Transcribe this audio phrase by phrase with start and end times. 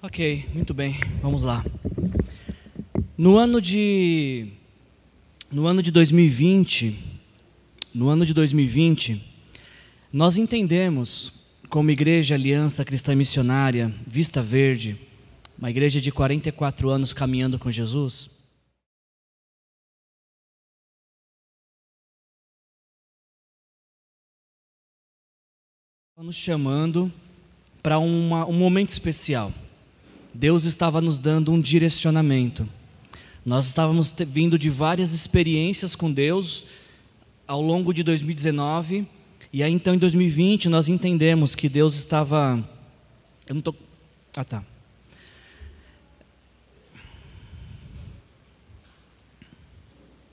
[0.00, 1.64] Ok, muito bem, vamos lá.
[3.16, 4.52] No ano de
[5.50, 6.96] no ano de 2020,
[7.92, 9.20] no ano de 2020,
[10.12, 11.32] nós entendemos
[11.68, 14.96] como igreja Aliança Cristã Missionária Vista Verde,
[15.58, 18.30] uma igreja de 44 anos caminhando com Jesus,
[26.16, 27.12] nos chamando
[27.82, 29.52] para um momento especial.
[30.38, 32.68] Deus estava nos dando um direcionamento.
[33.44, 36.64] Nós estávamos vindo de várias experiências com Deus
[37.44, 39.04] ao longo de 2019,
[39.52, 42.64] e aí então em 2020 nós entendemos que Deus estava.
[43.48, 43.62] Eu não.
[43.62, 43.74] Tô...
[44.36, 44.62] Ah, tá.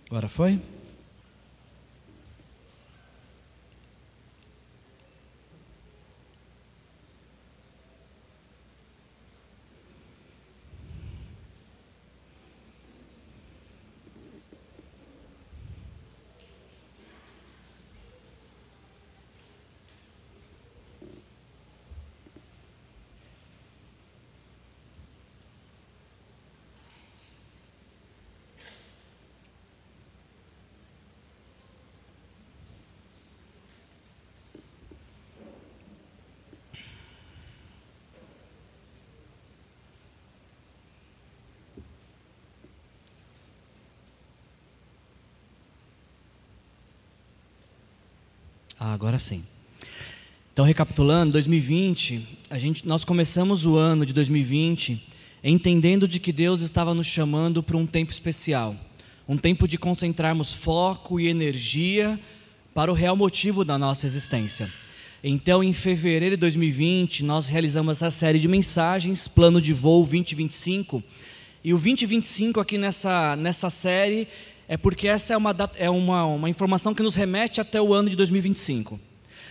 [0.08, 0.62] Agora foi?
[48.96, 49.44] Agora sim.
[50.54, 55.06] Então, recapitulando, 2020, a gente, nós começamos o ano de 2020
[55.44, 58.76] entendendo de que Deus estava nos chamando para um tempo especial,
[59.28, 62.20] um tempo de concentrarmos foco e energia
[62.74, 64.72] para o real motivo da nossa existência.
[65.22, 71.04] Então, em fevereiro de 2020, nós realizamos essa série de mensagens, Plano de Voo 2025.
[71.64, 74.28] E o 2025 aqui nessa, nessa série
[74.68, 78.10] é porque essa é, uma, é uma, uma informação que nos remete até o ano
[78.10, 79.00] de 2025.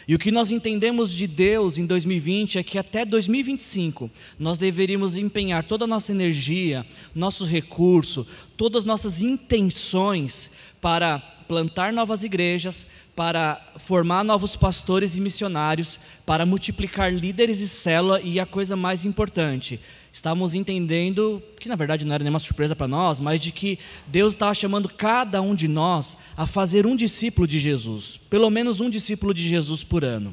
[0.06, 5.16] E o que nós entendemos de Deus em 2020 é que até 2025 nós deveríamos
[5.16, 8.26] empenhar toda a nossa energia, nossos recursos,
[8.56, 12.86] todas as nossas intenções para plantar novas igrejas,
[13.16, 19.04] para formar novos pastores e missionários, para multiplicar líderes e célula e a coisa mais
[19.04, 19.80] importante,
[20.14, 24.32] estávamos entendendo, que na verdade não era nenhuma surpresa para nós, mas de que Deus
[24.32, 28.88] estava chamando cada um de nós a fazer um discípulo de Jesus, pelo menos um
[28.88, 30.32] discípulo de Jesus por ano.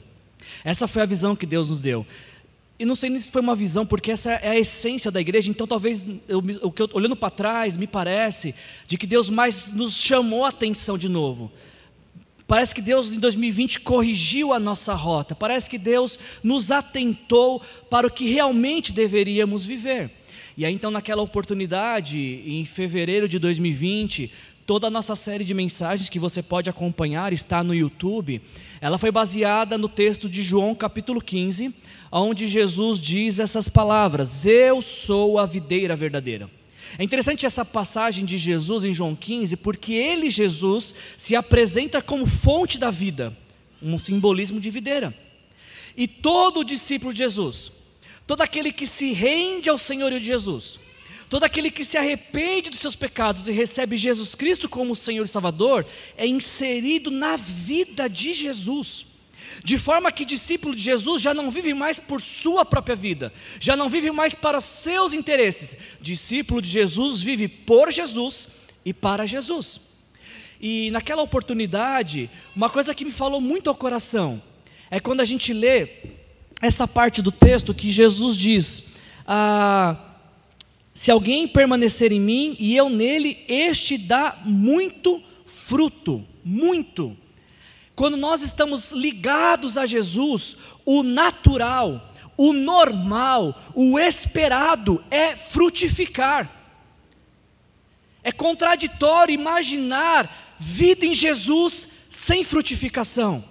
[0.64, 2.06] Essa foi a visão que Deus nos deu.
[2.78, 5.66] E não sei se foi uma visão, porque essa é a essência da igreja, então
[5.66, 8.54] talvez, eu, eu, olhando para trás, me parece,
[8.88, 11.52] de que Deus mais nos chamou a atenção de novo
[12.52, 15.34] Parece que Deus em 2020 corrigiu a nossa rota.
[15.34, 20.12] Parece que Deus nos atentou para o que realmente deveríamos viver.
[20.58, 24.30] E aí, então, naquela oportunidade, em fevereiro de 2020,
[24.66, 28.42] toda a nossa série de mensagens que você pode acompanhar está no YouTube.
[28.82, 31.74] Ela foi baseada no texto de João, capítulo 15,
[32.12, 36.50] onde Jesus diz essas palavras: Eu sou a videira verdadeira.
[36.98, 42.26] É interessante essa passagem de Jesus em João 15, porque ele, Jesus, se apresenta como
[42.26, 43.36] fonte da vida,
[43.82, 45.16] um simbolismo de videira.
[45.96, 47.72] E todo discípulo de Jesus,
[48.28, 50.80] todo aquele que se rende ao Senhorio de Jesus,
[51.30, 55.30] todo aquele que se arrepende dos seus pecados e recebe Jesus Cristo como Senhor e
[55.30, 55.86] Salvador,
[56.18, 59.06] é inserido na vida de Jesus.
[59.64, 63.76] De forma que discípulo de Jesus já não vive mais por sua própria vida, já
[63.76, 65.78] não vive mais para seus interesses.
[66.00, 68.48] Discípulo de Jesus vive por Jesus
[68.86, 69.80] e para Jesus.
[70.60, 74.42] E naquela oportunidade, uma coisa que me falou muito ao coração
[74.90, 75.88] é quando a gente lê
[76.62, 78.84] essa parte do texto que Jesus diz:
[79.26, 79.98] ah,
[80.94, 87.18] Se alguém permanecer em mim e eu nele, este dá muito fruto, muito.
[88.02, 96.50] Quando nós estamos ligados a Jesus, o natural, o normal, o esperado é frutificar.
[98.24, 103.44] É contraditório imaginar vida em Jesus sem frutificação.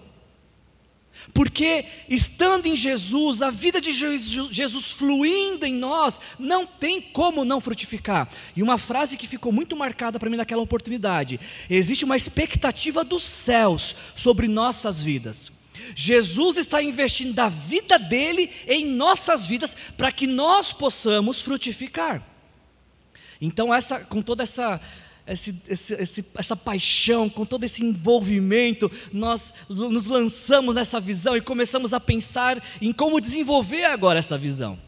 [1.33, 7.61] Porque estando em Jesus, a vida de Jesus fluindo em nós, não tem como não
[7.61, 8.29] frutificar.
[8.57, 11.39] E uma frase que ficou muito marcada para mim naquela oportunidade:
[11.69, 15.53] existe uma expectativa dos céus sobre nossas vidas.
[15.95, 22.23] Jesus está investindo da vida dele em nossas vidas para que nós possamos frutificar.
[23.41, 24.81] Então, essa, com toda essa
[25.33, 31.93] esse, esse, essa paixão, com todo esse envolvimento, nós nos lançamos nessa visão e começamos
[31.93, 34.79] a pensar em como desenvolver agora essa visão.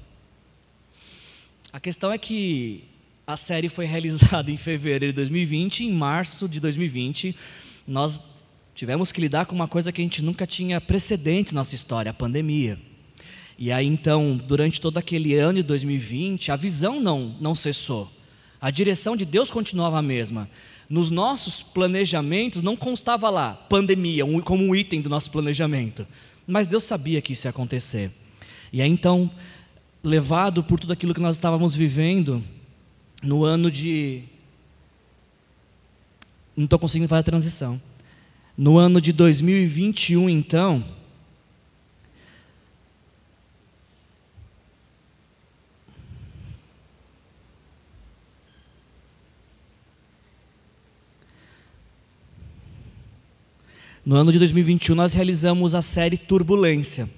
[1.72, 2.84] A questão é que
[3.26, 7.36] a série foi realizada em fevereiro de 2020, em março de 2020,
[7.86, 8.20] nós
[8.74, 12.10] tivemos que lidar com uma coisa que a gente nunca tinha precedente na nossa história,
[12.10, 12.78] a pandemia.
[13.58, 18.10] E aí então, durante todo aquele ano de 2020, a visão não, não cessou.
[18.62, 20.48] A direção de Deus continuava a mesma.
[20.88, 26.06] Nos nossos planejamentos não constava lá pandemia como um item do nosso planejamento.
[26.46, 28.12] Mas Deus sabia que isso ia acontecer.
[28.72, 29.28] E aí então,
[30.02, 32.40] levado por tudo aquilo que nós estávamos vivendo,
[33.20, 34.22] no ano de.
[36.56, 37.82] Não estou conseguindo fazer a transição.
[38.56, 40.84] No ano de 2021, então,
[54.04, 57.08] No ano de 2021, nós realizamos a série Turbulência,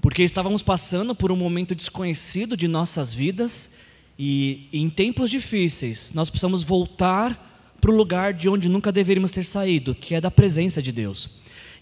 [0.00, 3.68] porque estávamos passando por um momento desconhecido de nossas vidas
[4.16, 9.44] e, em tempos difíceis, nós precisamos voltar para o lugar de onde nunca deveríamos ter
[9.44, 11.28] saído, que é da presença de Deus.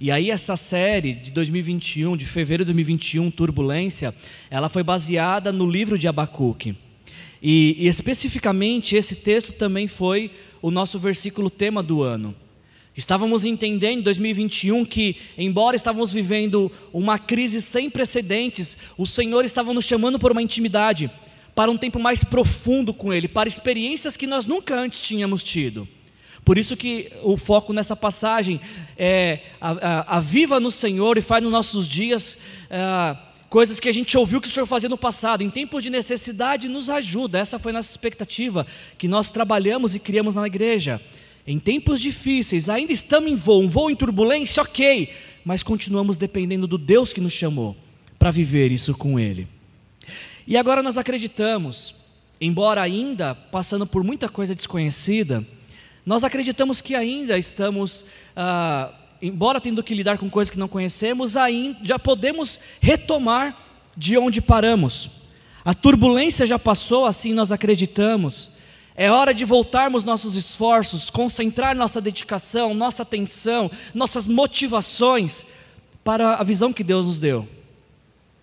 [0.00, 4.14] E aí essa série de 2021, de fevereiro de 2021, Turbulência,
[4.48, 6.74] ela foi baseada no livro de Abacuque.
[7.42, 10.30] E, e especificamente esse texto também foi
[10.62, 12.34] o nosso versículo tema do ano.
[12.98, 19.72] Estávamos entendendo em 2021 que, embora estávamos vivendo uma crise sem precedentes, o Senhor estava
[19.72, 21.08] nos chamando por uma intimidade,
[21.54, 25.86] para um tempo mais profundo com Ele, para experiências que nós nunca antes tínhamos tido.
[26.44, 28.60] Por isso que o foco nessa passagem
[28.96, 29.42] é
[30.04, 32.36] aviva no Senhor e faz nos nossos dias
[32.68, 33.16] é,
[33.48, 35.42] coisas que a gente ouviu que o Senhor fazia no passado.
[35.42, 37.38] Em tempos de necessidade, nos ajuda.
[37.38, 38.66] Essa foi a nossa expectativa
[38.98, 41.00] que nós trabalhamos e criamos na igreja.
[41.48, 45.10] Em tempos difíceis, ainda estamos em voo, um voo em turbulência, ok,
[45.42, 47.74] mas continuamos dependendo do Deus que nos chamou
[48.18, 49.48] para viver isso com Ele.
[50.46, 51.94] E agora nós acreditamos,
[52.38, 55.42] embora ainda passando por muita coisa desconhecida,
[56.04, 58.04] nós acreditamos que ainda estamos,
[58.36, 58.92] ah,
[59.22, 63.56] embora tendo que lidar com coisas que não conhecemos, ainda já podemos retomar
[63.96, 65.08] de onde paramos.
[65.64, 68.57] A turbulência já passou, assim nós acreditamos.
[69.00, 75.46] É hora de voltarmos nossos esforços, concentrar nossa dedicação, nossa atenção, nossas motivações
[76.02, 77.48] para a visão que Deus nos deu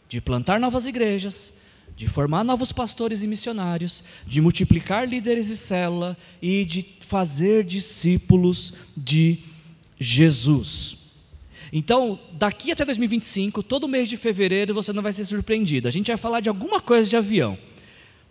[0.07, 1.51] de plantar novas igrejas,
[1.93, 8.71] de formar novos pastores e missionários, de multiplicar líderes e célula e de fazer discípulos
[8.95, 9.39] de
[9.99, 10.95] Jesus.
[11.73, 15.89] Então, daqui até 2025, todo mês de fevereiro você não vai ser surpreendido.
[15.89, 17.57] A gente vai falar de alguma coisa de avião,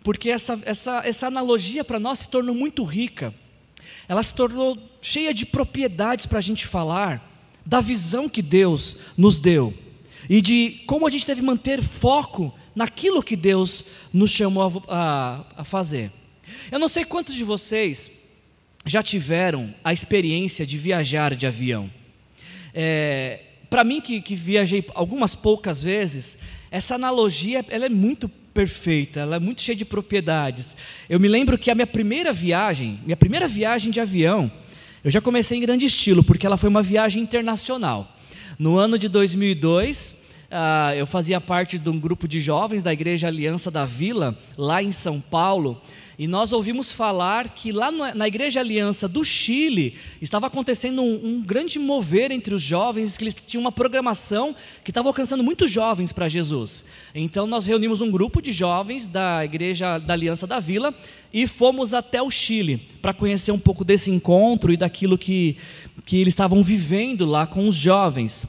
[0.05, 3.33] porque essa, essa, essa analogia para nós se tornou muito rica.
[4.07, 7.27] Ela se tornou cheia de propriedades para a gente falar
[7.65, 9.73] da visão que Deus nos deu
[10.29, 15.61] e de como a gente deve manter foco naquilo que Deus nos chamou a, a,
[15.61, 16.11] a fazer.
[16.71, 18.11] Eu não sei quantos de vocês
[18.85, 21.89] já tiveram a experiência de viajar de avião.
[22.75, 23.39] É,
[23.71, 26.37] Para mim, que, que, viajei algumas poucas vezes,
[26.69, 30.77] essa analogia ela é muito perfeita, ela é muito cheia de propriedades.
[31.09, 34.49] Eu me lembro que a minha primeira viagem, minha primeira viagem de avião,
[35.03, 38.15] eu já comecei em grande estilo, porque ela foi uma viagem internacional.
[38.57, 43.27] No ano de 2002, Uh, eu fazia parte de um grupo de jovens da Igreja
[43.27, 45.81] Aliança da Vila, lá em São Paulo,
[46.17, 51.41] e nós ouvimos falar que lá na Igreja Aliança do Chile estava acontecendo um, um
[51.41, 56.13] grande mover entre os jovens, que eles tinham uma programação que estava alcançando muitos jovens
[56.13, 56.85] para Jesus.
[57.13, 60.93] Então nós reunimos um grupo de jovens da Igreja da Aliança da Vila
[61.33, 65.57] e fomos até o Chile para conhecer um pouco desse encontro e daquilo que,
[66.05, 68.43] que eles estavam vivendo lá com os jovens.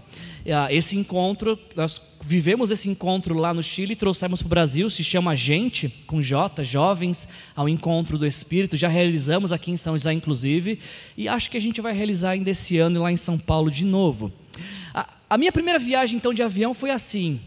[0.52, 4.88] Ah, esse encontro, nós vivemos esse encontro lá no Chile e trouxemos para o Brasil,
[4.88, 8.76] se chama Gente, com J, Jovens ao Encontro do Espírito.
[8.76, 10.78] Já realizamos aqui em São José, inclusive,
[11.16, 13.84] e acho que a gente vai realizar ainda esse ano lá em São Paulo de
[13.84, 14.32] novo.
[14.94, 17.40] A, a minha primeira viagem, então, de avião foi assim: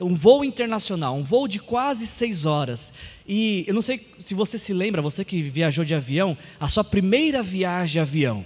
[0.00, 2.92] um voo internacional, um voo de quase seis horas.
[3.26, 6.84] E eu não sei se você se lembra, você que viajou de avião, a sua
[6.84, 8.44] primeira viagem de avião.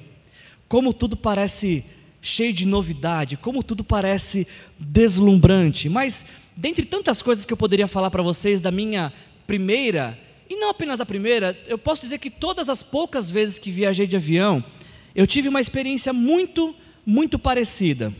[0.69, 1.85] Como tudo parece
[2.25, 4.47] cheio de novidade, como tudo parece
[4.79, 5.89] deslumbrante.
[5.89, 6.25] Mas,
[6.57, 9.13] dentre tantas coisas que eu poderia falar para vocês da minha
[9.45, 10.17] primeira,
[10.49, 14.07] e não apenas a primeira, eu posso dizer que todas as poucas vezes que viajei
[14.07, 14.65] de avião,
[15.15, 16.75] eu tive uma experiência muito,
[17.05, 18.15] muito parecida.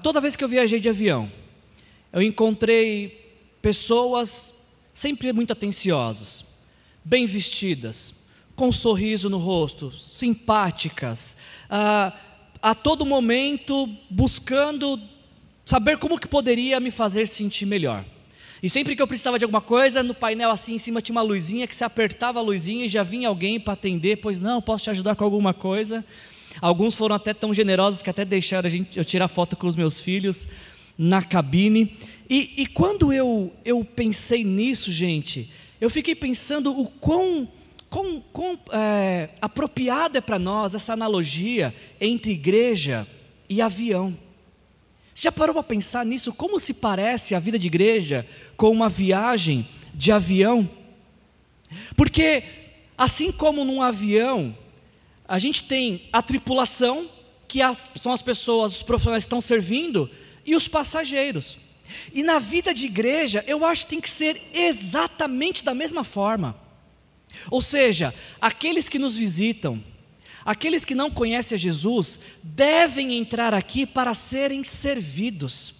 [0.00, 1.28] Toda vez que eu viajei de avião,
[2.16, 4.54] eu encontrei pessoas
[4.94, 6.46] sempre muito atenciosas,
[7.04, 8.14] bem vestidas,
[8.54, 11.36] com um sorriso no rosto, simpáticas,
[11.68, 12.14] ah,
[12.62, 14.98] a todo momento buscando
[15.66, 18.02] saber como que poderia me fazer sentir melhor.
[18.62, 21.20] E sempre que eu precisava de alguma coisa, no painel assim em cima tinha uma
[21.20, 24.84] luzinha que se apertava a luzinha e já vinha alguém para atender, pois não, posso
[24.84, 26.02] te ajudar com alguma coisa.
[26.62, 29.76] Alguns foram até tão generosos que até deixaram a gente, eu tirar foto com os
[29.76, 30.48] meus filhos
[30.96, 31.96] na cabine.
[32.28, 35.50] E, e quando eu, eu pensei nisso, gente,
[35.80, 37.48] eu fiquei pensando o quão,
[37.90, 43.06] quão, quão é, apropriado é para nós essa analogia entre igreja
[43.48, 44.16] e avião.
[45.14, 46.32] Você já parou para pensar nisso?
[46.32, 48.26] Como se parece a vida de igreja
[48.56, 50.68] com uma viagem de avião?
[51.96, 52.44] Porque,
[52.98, 54.56] assim como num avião,
[55.26, 57.08] a gente tem a tripulação,
[57.48, 57.60] que
[57.96, 60.10] são as pessoas, os profissionais que estão servindo,
[60.46, 61.58] e os passageiros.
[62.12, 66.56] E na vida de igreja, eu acho que tem que ser exatamente da mesma forma.
[67.50, 69.82] Ou seja, aqueles que nos visitam,
[70.44, 75.74] aqueles que não conhecem a Jesus, devem entrar aqui para serem servidos,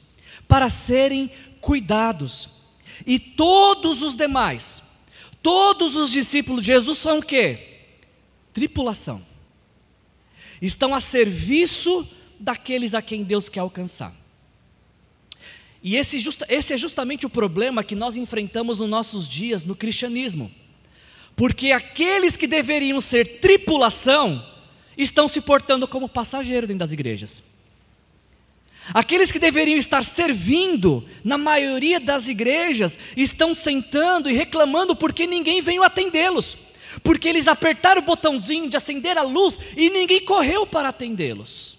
[0.47, 1.31] para serem
[1.61, 2.49] cuidados.
[3.07, 4.83] E todos os demais,
[5.43, 7.79] todos os discípulos de Jesus são o quê?
[8.53, 9.25] Tripulação
[10.61, 12.07] estão a serviço
[12.39, 14.15] daqueles a quem Deus quer alcançar.
[15.87, 19.77] E esse, justa, esse é justamente o problema que nós enfrentamos nos nossos dias no
[19.77, 20.51] cristianismo.
[21.37, 24.45] Porque aqueles que deveriam ser tripulação
[24.99, 27.41] estão se portando como passageiro dentro das igrejas.
[28.93, 35.61] Aqueles que deveriam estar servindo, na maioria das igrejas, estão sentando e reclamando porque ninguém
[35.61, 36.59] veio atendê-los
[37.03, 41.79] porque eles apertaram o botãozinho de acender a luz e ninguém correu para atendê-los.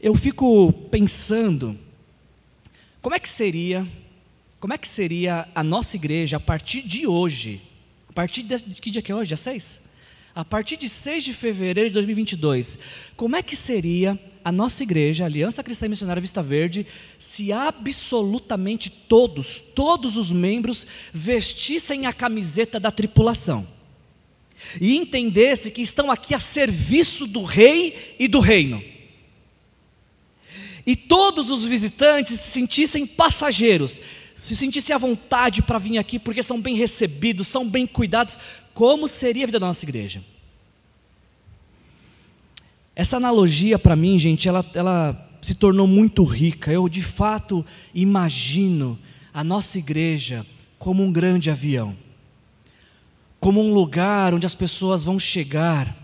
[0.00, 1.78] Eu fico pensando,
[3.02, 3.86] como é que seria,
[4.60, 7.60] como é que seria a nossa igreja a partir de hoje?
[8.08, 9.28] A partir de que dia que é hoje?
[9.28, 9.82] Dia 6?
[10.34, 12.78] A partir de 6 de fevereiro de 2022,
[13.16, 16.86] como é que seria a nossa igreja, a Aliança Cristã Missionária Vista Verde,
[17.18, 23.66] se absolutamente todos, todos os membros vestissem a camiseta da tripulação
[24.80, 28.91] e entendesse que estão aqui a serviço do rei e do reino.
[30.86, 34.00] E todos os visitantes se sentissem passageiros,
[34.42, 38.38] se sentissem à vontade para vir aqui, porque são bem recebidos, são bem cuidados.
[38.74, 40.24] Como seria a vida da nossa igreja?
[42.94, 46.72] Essa analogia para mim, gente, ela, ela se tornou muito rica.
[46.72, 48.98] Eu de fato imagino
[49.32, 50.46] a nossa igreja
[50.78, 51.96] como um grande avião,
[53.38, 55.96] como um lugar onde as pessoas vão chegar,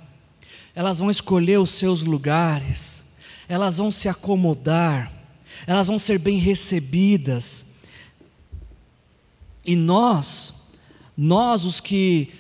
[0.74, 3.04] elas vão escolher os seus lugares,
[3.48, 5.12] elas vão se acomodar,
[5.66, 7.64] elas vão ser bem recebidas.
[9.64, 10.54] E nós,
[11.16, 12.32] nós os que,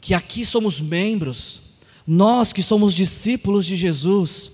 [0.00, 1.62] que aqui somos membros,
[2.06, 4.52] nós que somos discípulos de Jesus,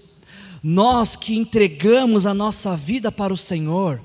[0.63, 4.01] nós que entregamos a nossa vida para o Senhor,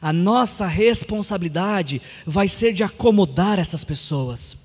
[0.00, 4.56] a nossa responsabilidade vai ser de acomodar essas pessoas,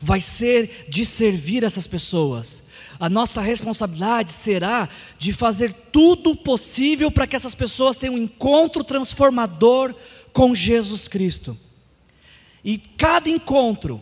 [0.00, 2.62] vai ser de servir essas pessoas.
[3.00, 4.88] A nossa responsabilidade será
[5.18, 9.94] de fazer tudo possível para que essas pessoas tenham um encontro transformador
[10.32, 11.58] com Jesus Cristo.
[12.62, 14.00] E cada encontro,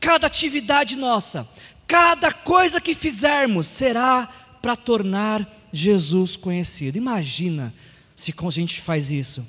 [0.00, 1.48] cada atividade nossa
[1.92, 4.26] Cada coisa que fizermos será
[4.62, 6.96] para tornar Jesus conhecido.
[6.96, 7.74] Imagina
[8.16, 9.46] se a gente faz isso.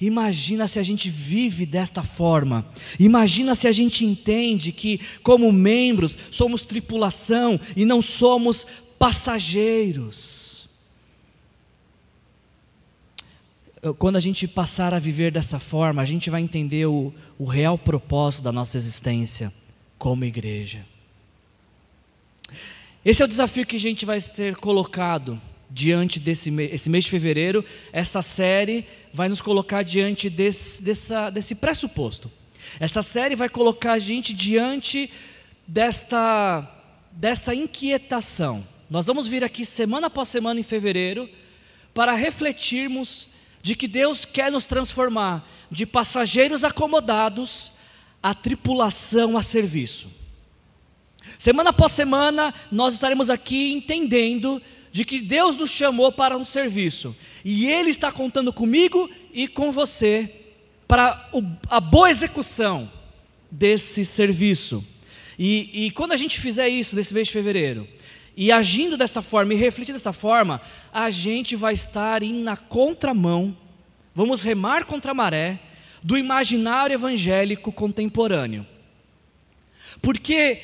[0.00, 2.66] Imagina se a gente vive desta forma.
[3.00, 8.64] Imagina se a gente entende que, como membros, somos tripulação e não somos
[8.98, 10.68] passageiros.
[13.98, 17.76] Quando a gente passar a viver dessa forma, a gente vai entender o, o real
[17.76, 19.52] propósito da nossa existência
[19.98, 20.84] como igreja.
[23.04, 25.40] Esse é o desafio que a gente vai ter colocado
[25.70, 27.64] diante desse mês, esse mês de fevereiro.
[27.92, 32.30] Essa série vai nos colocar diante desse, dessa, desse pressuposto.
[32.80, 35.10] Essa série vai colocar a gente diante
[35.66, 36.66] desta,
[37.12, 38.66] desta inquietação.
[38.88, 41.28] Nós vamos vir aqui semana após semana em fevereiro
[41.92, 43.28] para refletirmos
[43.62, 47.72] de que Deus quer nos transformar de passageiros acomodados
[48.22, 50.08] a tripulação a serviço.
[51.38, 54.62] Semana após semana, nós estaremos aqui entendendo
[54.98, 57.14] de que Deus nos chamou para um serviço,
[57.44, 60.28] e Ele está contando comigo e com você
[60.88, 61.30] para
[61.70, 62.90] a boa execução
[63.48, 64.84] desse serviço.
[65.38, 67.86] E, e quando a gente fizer isso nesse mês de fevereiro,
[68.36, 70.60] e agindo dessa forma e refletindo dessa forma,
[70.92, 73.56] a gente vai estar indo na contramão,
[74.12, 75.60] vamos remar contra a maré
[76.02, 78.66] do imaginário evangélico contemporâneo.
[80.02, 80.58] Porque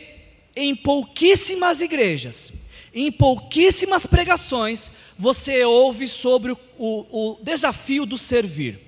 [0.56, 2.52] em pouquíssimas igrejas,
[2.94, 8.80] em pouquíssimas pregações, você ouve sobre o, o, o desafio do servir,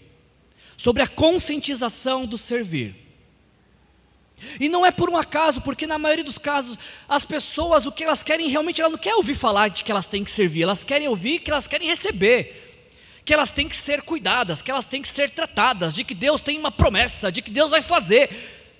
[0.76, 2.94] sobre a conscientização do servir.
[4.60, 8.04] E não é por um acaso, porque na maioria dos casos, as pessoas, o que
[8.04, 10.84] elas querem realmente, elas não querem ouvir falar de que elas têm que servir, elas
[10.84, 12.64] querem ouvir que elas querem receber
[13.26, 16.40] que elas têm que ser cuidadas, que elas têm que ser tratadas, de que Deus
[16.40, 18.30] tem uma promessa, de que Deus vai fazer.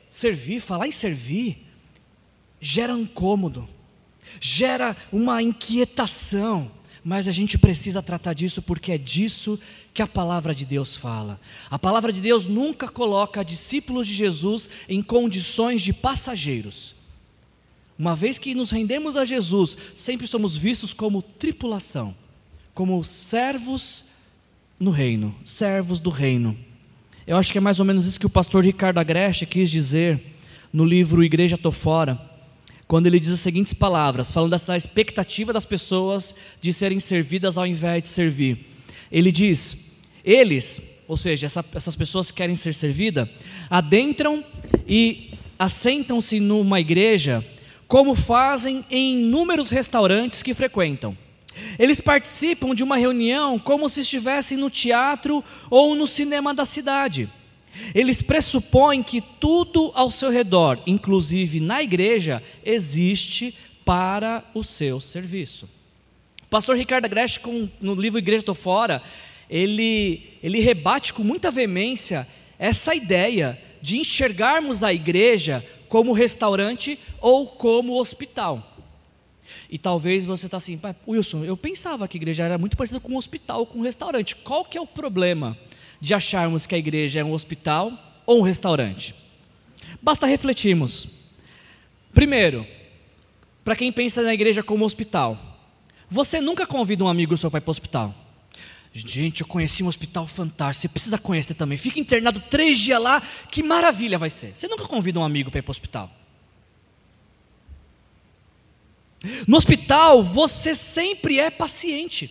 [0.09, 1.67] Servir, falar em servir,
[2.61, 3.69] gera incômodo,
[4.41, 6.71] gera uma inquietação,
[7.05, 9.59] mas a gente precisa tratar disso porque é disso
[9.95, 11.41] que a palavra de Deus fala.
[11.71, 16.95] A palavra de Deus nunca coloca discípulos de Jesus em condições de passageiros.
[17.99, 22.15] Uma vez que nos rendemos a Jesus, sempre somos vistos como tripulação,
[22.75, 24.05] como servos
[24.79, 26.59] no reino, servos do reino.
[27.27, 30.23] Eu acho que é mais ou menos isso que o pastor Ricardo Agreste quis dizer
[30.73, 32.21] no livro Igreja Tô Fora,
[32.89, 37.67] quando ele diz as seguintes palavras, falando dessa expectativa das pessoas de serem servidas ao
[37.67, 38.67] invés de servir.
[39.11, 39.77] Ele diz:
[40.25, 43.29] eles, ou seja, essa, essas pessoas que querem ser servidas,
[43.71, 44.45] adentram
[44.87, 47.45] e assentam-se numa igreja,
[47.89, 51.17] como fazem em inúmeros restaurantes que frequentam.
[51.79, 57.31] Eles participam de uma reunião como se estivessem no teatro ou no cinema da cidade.
[57.95, 63.55] Eles pressupõem que tudo ao seu redor, inclusive na igreja, existe
[63.85, 65.69] para o seu serviço.
[66.43, 67.41] O pastor Ricardo Agreste,
[67.81, 69.03] no livro Igreja Estou Fora,
[69.49, 72.27] ele, ele rebate com muita veemência
[72.59, 78.75] essa ideia de enxergarmos a igreja como restaurante ou como hospital.
[79.71, 83.13] E talvez você está assim, Wilson, eu pensava que a igreja era muito parecida com
[83.13, 84.35] um hospital, com um restaurante.
[84.37, 85.57] Qual que é o problema
[86.01, 87.93] de acharmos que a igreja é um hospital
[88.25, 89.15] ou um restaurante?
[90.03, 91.09] Basta refletirmos.
[92.13, 92.67] Primeiro,
[93.65, 95.39] para quem pensa na igreja como hospital,
[96.09, 98.15] você nunca convida um amigo seu para ir para o hospital.
[98.93, 101.77] Gente, eu conheci um hospital fantástico, você precisa conhecer também.
[101.77, 103.21] Fica internado três dias lá,
[103.51, 104.53] que maravilha vai ser.
[104.57, 106.11] Você nunca convida um amigo para ir para o hospital.
[109.47, 112.31] No hospital, você sempre é paciente.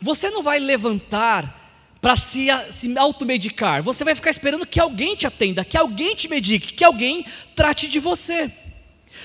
[0.00, 1.67] Você não vai levantar
[2.00, 3.82] para se, se automedicar.
[3.82, 7.88] Você vai ficar esperando que alguém te atenda, que alguém te medique, que alguém trate
[7.88, 8.52] de você.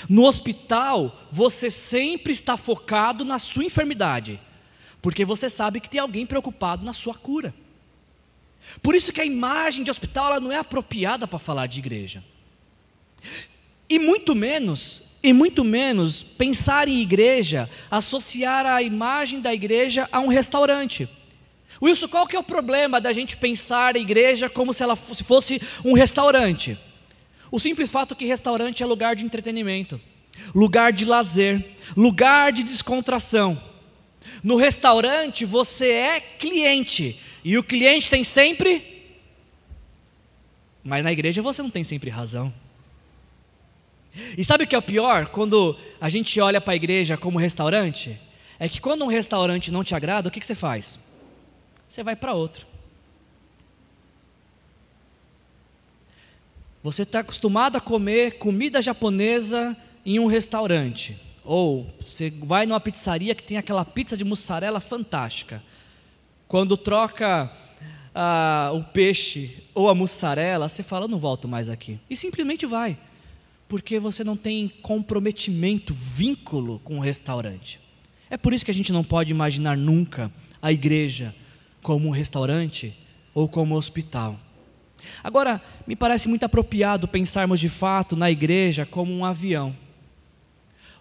[0.10, 4.40] No hospital, você sempre está focado na sua enfermidade,
[5.02, 7.54] porque você sabe que tem alguém preocupado na sua cura.
[8.82, 12.24] Por isso que a imagem de hospital ela não é apropriada para falar de igreja.
[13.90, 20.20] E muito menos e muito menos pensar em igreja, associar a imagem da igreja a
[20.20, 21.08] um restaurante.
[21.84, 25.62] Wilson, qual que é o problema da gente pensar a igreja como se ela fosse
[25.84, 26.78] um restaurante?
[27.52, 30.00] O simples fato que restaurante é lugar de entretenimento,
[30.56, 33.62] lugar de lazer, lugar de descontração.
[34.42, 38.94] No restaurante você é cliente e o cliente tem sempre
[40.84, 42.54] mas na igreja você não tem sempre razão.
[44.38, 45.28] E sabe o que é o pior?
[45.28, 48.20] Quando a gente olha para a igreja como restaurante,
[48.60, 51.00] é que quando um restaurante não te agrada, o que, que você faz?
[51.94, 52.66] Você vai para outro.
[56.82, 61.16] Você está acostumado a comer comida japonesa em um restaurante.
[61.46, 65.62] Ou você vai numa pizzaria que tem aquela pizza de mussarela fantástica.
[66.48, 67.52] Quando troca
[68.16, 72.00] ah, o peixe ou a mussarela, você fala, não volto mais aqui.
[72.10, 72.98] E simplesmente vai
[73.68, 77.80] porque você não tem comprometimento, vínculo com o restaurante.
[78.32, 81.36] É por isso que a gente não pode imaginar nunca a igreja
[81.84, 82.98] como um restaurante
[83.34, 84.40] ou como um hospital.
[85.24, 89.76] Agora, me parece muito apropriado pensarmos de fato na igreja como um avião,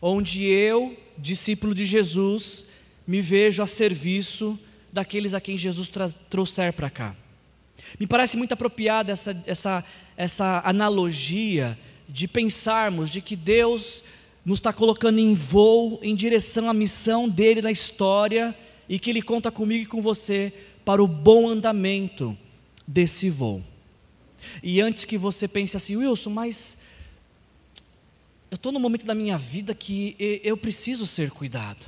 [0.01, 2.67] onde eu, discípulo de Jesus,
[3.07, 4.59] me vejo a serviço
[4.93, 5.91] daqueles a quem Jesus
[6.29, 7.17] trouxer para cá.
[7.99, 9.85] Me parece muito apropriada essa, essa,
[10.17, 14.05] essa analogia de pensarmos de que Deus
[14.45, 18.55] nos está colocando em voo em direção à missão dele na história
[18.89, 20.53] e que ele conta comigo e com você
[20.85, 22.37] para o bom andamento
[22.87, 23.63] desse voo.
[24.63, 26.77] E antes que você pense assim, Wilson, mas
[28.51, 31.87] eu estou num momento da minha vida que eu preciso ser cuidado.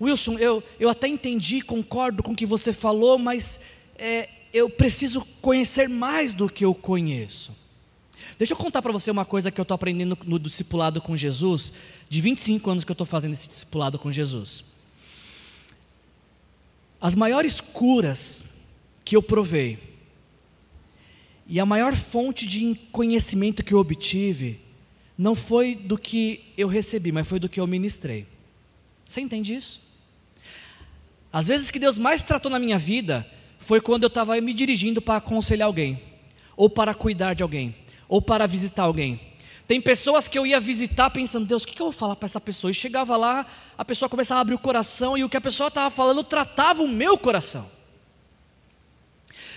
[0.00, 3.60] Wilson, eu, eu até entendi, concordo com o que você falou, mas
[3.96, 7.54] é, eu preciso conhecer mais do que eu conheço.
[8.38, 11.72] Deixa eu contar para você uma coisa que eu estou aprendendo no discipulado com Jesus,
[12.08, 14.64] de 25 anos que eu estou fazendo esse discipulado com Jesus.
[17.00, 18.44] As maiores curas
[19.04, 19.78] que eu provei,
[21.46, 24.60] e a maior fonte de conhecimento que eu obtive,
[25.16, 28.26] não foi do que eu recebi, mas foi do que eu ministrei.
[29.04, 29.80] Você entende isso?
[31.32, 33.26] Às vezes que Deus mais tratou na minha vida
[33.58, 36.00] foi quando eu estava me dirigindo para aconselhar alguém,
[36.56, 37.74] ou para cuidar de alguém,
[38.08, 39.20] ou para visitar alguém.
[39.70, 42.40] Tem pessoas que eu ia visitar pensando, Deus, o que eu vou falar para essa
[42.40, 42.72] pessoa?
[42.72, 43.46] E chegava lá,
[43.78, 46.82] a pessoa começava a abrir o coração e o que a pessoa estava falando tratava
[46.82, 47.70] o meu coração.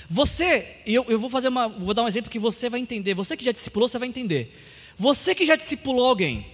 [0.07, 3.15] Você, eu, eu vou fazer uma, vou dar um exemplo que você vai entender.
[3.15, 4.55] Você que já discipulou, você vai entender.
[4.99, 6.45] Você que já discipulou alguém,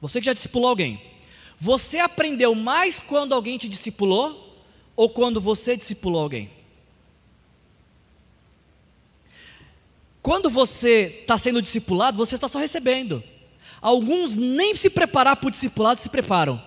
[0.00, 1.02] você que já discipulou alguém,
[1.58, 4.58] você aprendeu mais quando alguém te discipulou
[4.96, 6.50] ou quando você discipulou alguém?
[10.22, 13.22] Quando você está sendo discipulado, você está só recebendo.
[13.80, 16.62] Alguns nem se preparar para o discipulado se preparam.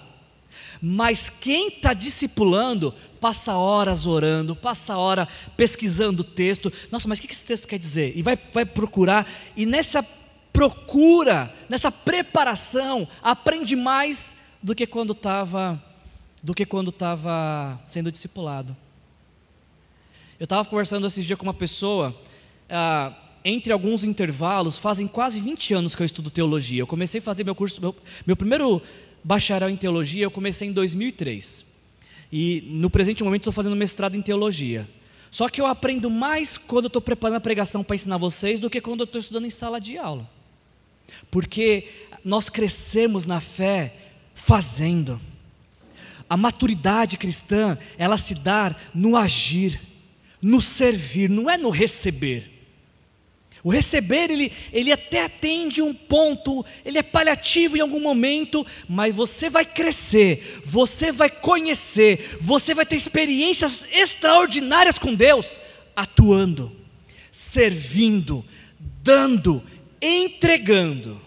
[0.82, 6.74] Mas quem está discipulando passa horas orando, passa hora pesquisando o texto.
[6.92, 8.18] Nossa, mas o que esse texto quer dizer?
[8.18, 9.30] E vai, vai procurar.
[9.56, 10.06] E nessa
[10.52, 15.82] procura, nessa preparação, aprende mais do que quando estava
[16.42, 18.76] do que quando estava sendo discipulado.
[20.38, 22.13] Eu estava conversando esses dias com uma pessoa.
[22.70, 23.13] Ah,
[23.45, 26.82] entre alguns intervalos, fazem quase 20 anos que eu estudo teologia.
[26.82, 28.82] Eu comecei a fazer meu curso, meu, meu primeiro
[29.23, 31.65] bacharel em teologia, eu comecei em 2003.
[32.32, 34.89] E no presente momento estou fazendo mestrado em teologia.
[35.29, 38.79] Só que eu aprendo mais quando estou preparando a pregação para ensinar vocês do que
[38.79, 40.29] quando estou estudando em sala de aula.
[41.29, 41.88] Porque
[42.23, 43.95] nós crescemos na fé
[44.34, 45.19] fazendo.
[46.29, 49.82] A maturidade cristã, ela se dá no agir,
[50.41, 52.53] no servir, não é no receber.
[53.63, 59.15] O receber, ele, ele até atende um ponto, ele é paliativo em algum momento, mas
[59.15, 65.62] você vai crescer, você vai conhecer, você vai ter experiências extraordinárias com Deus,
[65.95, 66.76] atuando,
[67.32, 68.43] servindo,
[69.02, 69.63] dando,
[70.02, 71.21] entregando.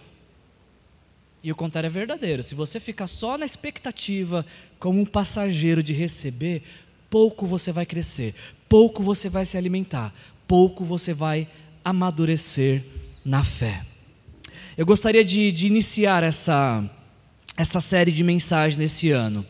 [1.42, 2.44] E o contrário é verdadeiro.
[2.44, 4.44] Se você ficar só na expectativa,
[4.78, 6.62] como um passageiro de receber,
[7.08, 8.34] pouco você vai crescer,
[8.68, 10.12] pouco você vai se alimentar,
[10.46, 11.48] pouco você vai
[11.86, 12.82] amadurecer
[13.24, 13.86] na fé.
[14.76, 16.82] Eu gostaria de, de iniciar essa,
[17.56, 19.46] essa série de mensagens nesse ano,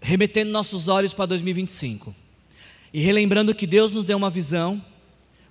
[0.00, 2.14] remetendo nossos olhos para 2025
[2.94, 4.80] e relembrando que Deus nos deu uma visão,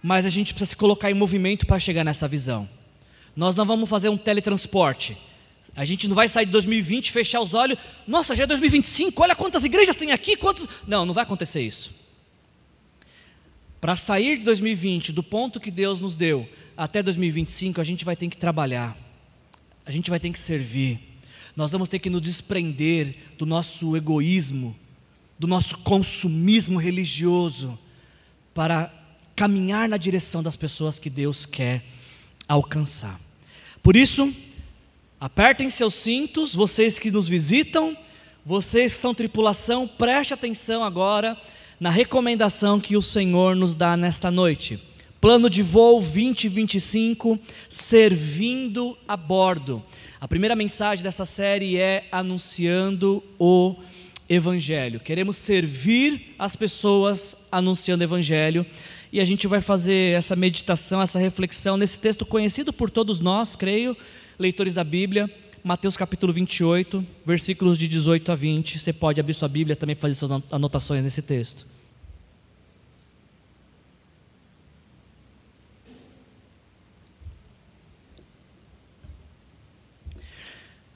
[0.01, 2.69] mas a gente precisa se colocar em movimento para chegar nessa visão.
[3.35, 5.17] Nós não vamos fazer um teletransporte.
[5.75, 7.77] A gente não vai sair de 2020, fechar os olhos,
[8.07, 10.69] nossa, já é 2025, olha quantas igrejas tem aqui, quantos.
[10.87, 12.00] Não, não vai acontecer isso.
[13.81, 18.15] Para sair de 2020, do ponto que Deus nos deu, até 2025, a gente vai
[18.15, 18.95] ter que trabalhar,
[19.83, 20.99] a gente vai ter que servir,
[21.55, 24.75] nós vamos ter que nos desprender do nosso egoísmo,
[25.39, 27.77] do nosso consumismo religioso,
[28.53, 28.93] para
[29.35, 31.83] caminhar na direção das pessoas que Deus quer
[32.47, 33.19] alcançar.
[33.81, 34.31] Por isso,
[35.19, 37.97] apertem seus cintos, vocês que nos visitam,
[38.45, 41.35] vocês que são tripulação, preste atenção agora
[41.81, 44.79] na recomendação que o Senhor nos dá nesta noite.
[45.19, 49.81] Plano de voo 2025, servindo a bordo.
[50.19, 53.77] A primeira mensagem dessa série é anunciando o
[54.29, 54.99] Evangelho.
[54.99, 58.63] Queremos servir as pessoas anunciando o Evangelho.
[59.11, 63.55] E a gente vai fazer essa meditação, essa reflexão nesse texto conhecido por todos nós,
[63.55, 63.97] creio,
[64.37, 65.27] leitores da Bíblia,
[65.63, 68.79] Mateus capítulo 28, versículos de 18 a 20.
[68.79, 71.67] Você pode abrir sua Bíblia também fazer suas anotações nesse texto.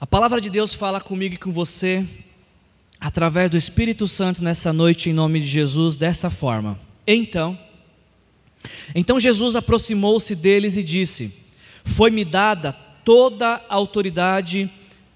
[0.01, 2.03] A palavra de Deus fala comigo e com você,
[2.99, 6.79] através do Espírito Santo nessa noite, em nome de Jesus, dessa forma.
[7.05, 7.57] Então,
[8.95, 11.31] então Jesus aproximou-se deles e disse:
[11.83, 12.73] Foi-me dada
[13.05, 14.69] toda a autoridade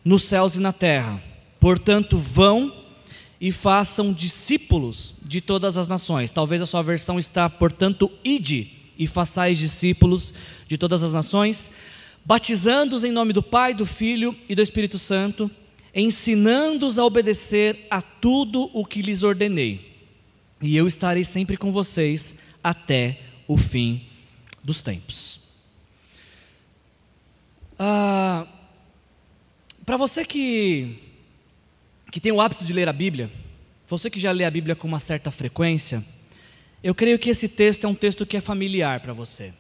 [0.06, 1.22] nos céus e na terra.
[1.60, 2.74] Portanto, vão
[3.42, 6.32] e façam discípulos de todas as nações.
[6.32, 10.34] Talvez a sua versão está, portanto, ide e façais discípulos
[10.68, 11.70] de todas as nações
[12.30, 15.50] batizando-os em nome do Pai, do Filho e do Espírito Santo,
[15.96, 19.98] ensinando-os a obedecer a tudo o que lhes ordenei.
[20.62, 24.04] E eu estarei sempre com vocês até o fim
[24.64, 25.40] dos tempos.
[27.82, 28.46] Ah,
[29.86, 31.00] Para você que,
[32.12, 33.32] que tem o hábito de ler a Bíblia,
[33.88, 36.04] você que já lê a Bíblia com uma certa frequência,
[36.84, 39.54] eu creio que esse texto é um texto que é familiar para você.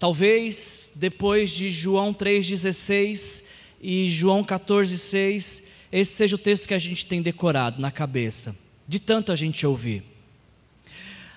[0.00, 3.44] Talvez depois de João 3,16
[3.80, 8.54] e João 14,6, esse seja o texto que a gente tem decorado na cabeça,
[8.88, 10.02] de tanto a gente ouvir.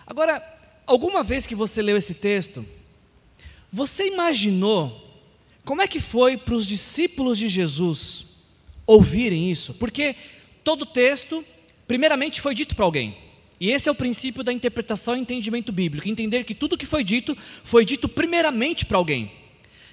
[0.07, 0.41] Agora,
[0.87, 2.65] alguma vez que você leu esse texto,
[3.71, 5.05] você imaginou
[5.65, 8.25] Como é que foi para os discípulos de Jesus
[8.85, 9.73] ouvirem isso?
[9.73, 10.15] Porque
[10.63, 11.43] todo texto,
[11.87, 13.17] primeiramente, foi dito para alguém.
[13.59, 17.03] E esse é o princípio da interpretação e entendimento bíblico: entender que tudo que foi
[17.03, 19.31] dito foi dito primeiramente para alguém.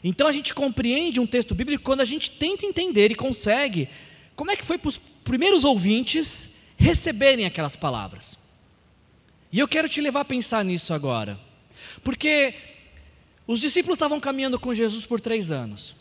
[0.04, 3.88] Então a gente compreende um texto bíblico quando a gente tenta entender e consegue
[4.36, 8.38] como é que foi para os primeiros ouvintes receberem aquelas palavras.
[9.50, 11.40] E eu quero te levar a pensar nisso agora,
[12.04, 12.54] porque
[13.46, 15.94] os discípulos estavam caminhando com Jesus por três anos,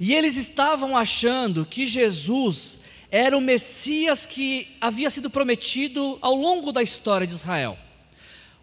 [0.00, 2.78] e eles estavam achando que Jesus
[3.10, 7.78] era o Messias que havia sido prometido ao longo da história de Israel.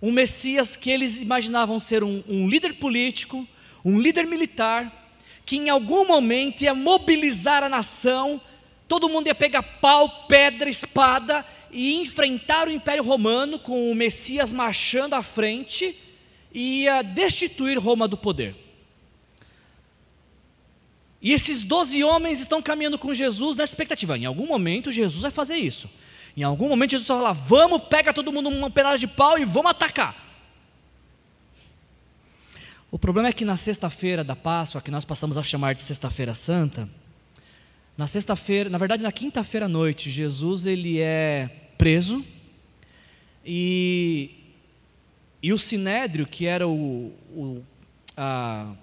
[0.01, 3.47] Um Messias que eles imaginavam ser um, um líder político,
[3.85, 5.13] um líder militar,
[5.45, 8.41] que em algum momento ia mobilizar a nação,
[8.87, 14.51] todo mundo ia pegar pau, pedra, espada e enfrentar o Império Romano com o Messias
[14.51, 15.95] marchando à frente
[16.53, 18.55] ia destituir Roma do poder.
[21.21, 24.17] E esses doze homens estão caminhando com Jesus nessa expectativa.
[24.17, 25.89] Em algum momento Jesus vai fazer isso.
[26.35, 29.45] Em algum momento Jesus vai falar: vamos, pega todo mundo um pedaço de pau e
[29.45, 30.29] vamos atacar.
[32.89, 36.33] O problema é que na sexta-feira da Páscoa, que nós passamos a chamar de Sexta-feira
[36.33, 36.89] Santa,
[37.97, 42.25] na sexta-feira, na verdade na quinta-feira à noite, Jesus ele é preso
[43.45, 44.40] e,
[45.41, 47.61] e o Sinédrio, que era o, o
[48.15, 48.73] a,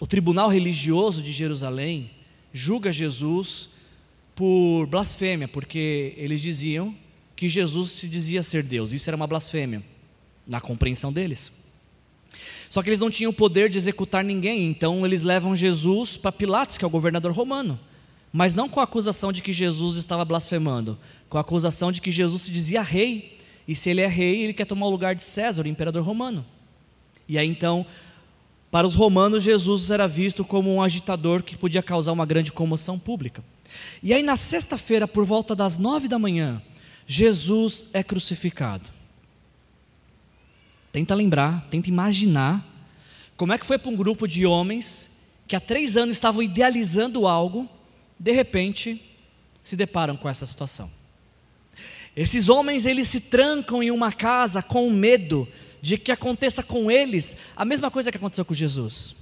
[0.00, 2.10] o tribunal religioso de Jerusalém
[2.52, 3.68] julga Jesus
[4.34, 6.94] por blasfêmia, porque eles diziam
[7.36, 8.92] que Jesus se dizia ser Deus.
[8.92, 9.82] Isso era uma blasfêmia
[10.46, 11.52] na compreensão deles.
[12.68, 16.32] Só que eles não tinham o poder de executar ninguém, então eles levam Jesus para
[16.32, 17.78] Pilatos, que é o governador romano.
[18.32, 22.10] Mas não com a acusação de que Jesus estava blasfemando, com a acusação de que
[22.10, 25.24] Jesus se dizia rei, e se ele é rei, ele quer tomar o lugar de
[25.24, 26.44] César, o imperador romano.
[27.28, 27.86] E aí então
[28.74, 32.98] para os romanos, Jesus era visto como um agitador que podia causar uma grande comoção
[32.98, 33.40] pública.
[34.02, 36.60] E aí, na sexta-feira, por volta das nove da manhã,
[37.06, 38.90] Jesus é crucificado.
[40.90, 42.68] Tenta lembrar, tenta imaginar
[43.36, 45.08] como é que foi para um grupo de homens
[45.46, 47.68] que há três anos estavam idealizando algo,
[48.18, 49.00] de repente
[49.62, 50.90] se deparam com essa situação.
[52.16, 55.48] Esses homens eles se trancam em uma casa com medo
[55.82, 59.16] de que aconteça com eles a mesma coisa que aconteceu com Jesus.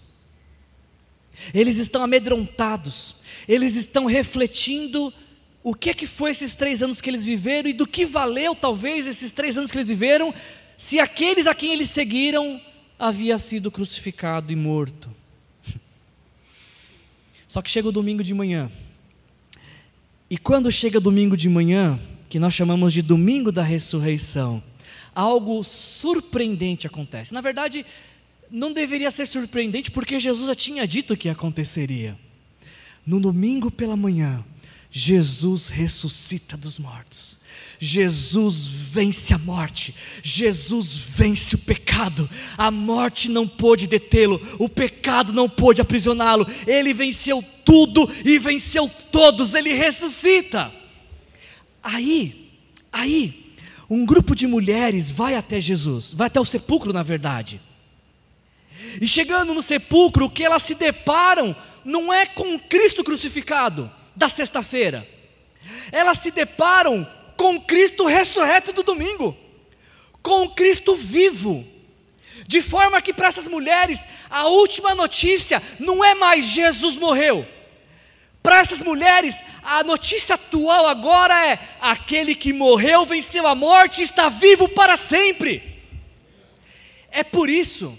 [1.54, 3.16] Eles estão amedrontados,
[3.48, 5.12] eles estão refletindo
[5.62, 8.54] o que é que foi esses três anos que eles viveram e do que valeu
[8.54, 10.34] talvez esses três anos que eles viveram,
[10.76, 12.60] se aqueles a quem eles seguiram
[12.98, 15.08] havia sido crucificado e morto.
[17.48, 18.70] Só que chega o domingo de manhã.
[20.28, 21.98] E quando chega domingo de manhã,
[22.32, 24.62] que nós chamamos de domingo da ressurreição,
[25.14, 27.34] algo surpreendente acontece.
[27.34, 27.84] Na verdade,
[28.50, 32.18] não deveria ser surpreendente porque Jesus já tinha dito que aconteceria.
[33.06, 34.42] No domingo pela manhã,
[34.90, 37.38] Jesus ressuscita dos mortos.
[37.78, 45.34] Jesus vence a morte, Jesus vence o pecado, a morte não pôde detê-lo, o pecado
[45.34, 50.80] não pôde aprisioná-lo, ele venceu tudo e venceu todos, ele ressuscita.
[51.82, 52.50] Aí,
[52.92, 53.54] aí,
[53.90, 57.60] um grupo de mulheres vai até Jesus, vai até o sepulcro, na verdade.
[59.00, 64.28] E chegando no sepulcro, o que elas se deparam não é com Cristo crucificado da
[64.28, 65.08] sexta-feira,
[65.90, 69.36] elas se deparam com Cristo ressurreto do domingo,
[70.22, 71.66] com Cristo vivo.
[72.46, 77.46] De forma que para essas mulheres, a última notícia não é mais Jesus morreu,
[78.42, 84.04] para essas mulheres, a notícia atual agora é: aquele que morreu, venceu a morte e
[84.04, 85.62] está vivo para sempre.
[87.10, 87.96] É por isso,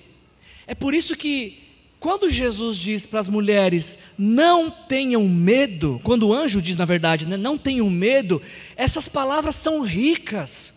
[0.68, 1.64] é por isso que,
[2.00, 7.26] quando Jesus diz para as mulheres, não tenham medo, quando o anjo diz, na verdade,
[7.26, 8.42] né, não tenham medo,
[8.76, 10.74] essas palavras são ricas,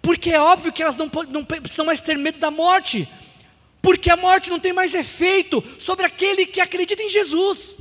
[0.00, 3.08] porque é óbvio que elas não, não precisam mais ter medo da morte,
[3.82, 7.76] porque a morte não tem mais efeito sobre aquele que acredita em Jesus.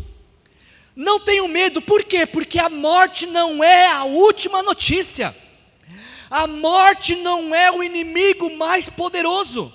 [1.00, 2.26] Não tenham medo, por quê?
[2.26, 5.34] Porque a morte não é a última notícia.
[6.30, 9.74] A morte não é o inimigo mais poderoso.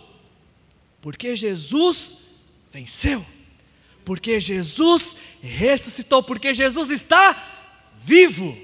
[1.01, 2.19] Porque Jesus
[2.71, 3.25] venceu.
[4.05, 7.43] Porque Jesus ressuscitou, porque Jesus está
[7.97, 8.55] vivo.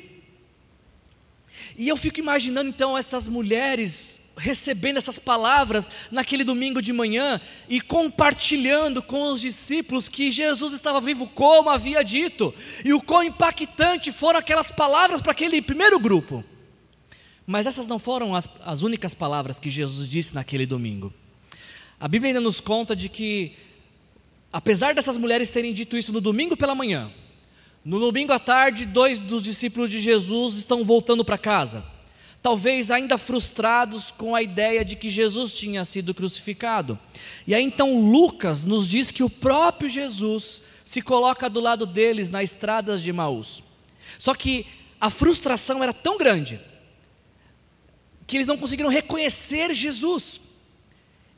[1.78, 7.80] E eu fico imaginando então essas mulheres recebendo essas palavras naquele domingo de manhã e
[7.80, 12.52] compartilhando com os discípulos que Jesus estava vivo como havia dito,
[12.84, 16.44] e o quão impactante foram aquelas palavras para aquele primeiro grupo.
[17.46, 21.12] Mas essas não foram as, as únicas palavras que Jesus disse naquele domingo.
[21.98, 23.52] A Bíblia ainda nos conta de que
[24.52, 27.12] apesar dessas mulheres terem dito isso no domingo pela manhã,
[27.84, 31.84] no domingo à tarde, dois dos discípulos de Jesus estão voltando para casa,
[32.42, 36.98] talvez ainda frustrados com a ideia de que Jesus tinha sido crucificado.
[37.46, 42.30] E aí então Lucas nos diz que o próprio Jesus se coloca do lado deles
[42.30, 43.62] nas estradas de Maús.
[44.18, 44.66] Só que
[45.00, 46.60] a frustração era tão grande
[48.26, 50.40] que eles não conseguiram reconhecer Jesus.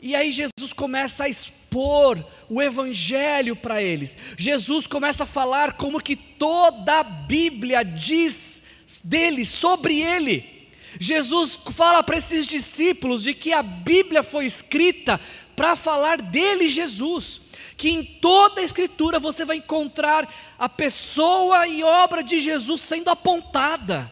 [0.00, 4.16] E aí Jesus começa a expor o evangelho para eles.
[4.36, 8.62] Jesus começa a falar como que toda a Bíblia diz
[9.02, 10.61] dele, sobre ele.
[10.98, 15.20] Jesus fala para esses discípulos de que a Bíblia foi escrita
[15.56, 17.40] para falar dele, Jesus.
[17.76, 23.08] Que em toda a Escritura você vai encontrar a pessoa e obra de Jesus sendo
[23.08, 24.10] apontada.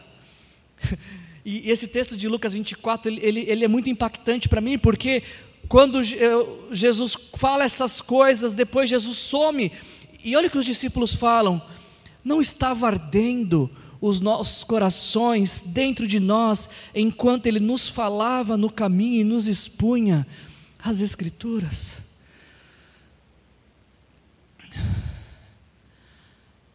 [1.43, 5.23] E esse texto de Lucas 24, ele, ele, é muito impactante para mim, porque
[5.67, 5.99] quando
[6.71, 9.71] Jesus fala essas coisas, depois Jesus some,
[10.23, 11.59] e olha o que os discípulos falam:
[12.23, 13.69] não estava ardendo
[14.01, 20.25] os nossos corações dentro de nós, enquanto Ele nos falava no caminho e nos expunha
[20.83, 22.01] as Escrituras.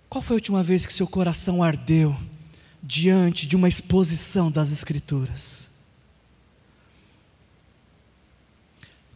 [0.09, 2.17] Qual foi a última vez que seu coração ardeu
[2.81, 5.69] diante de uma exposição das Escrituras?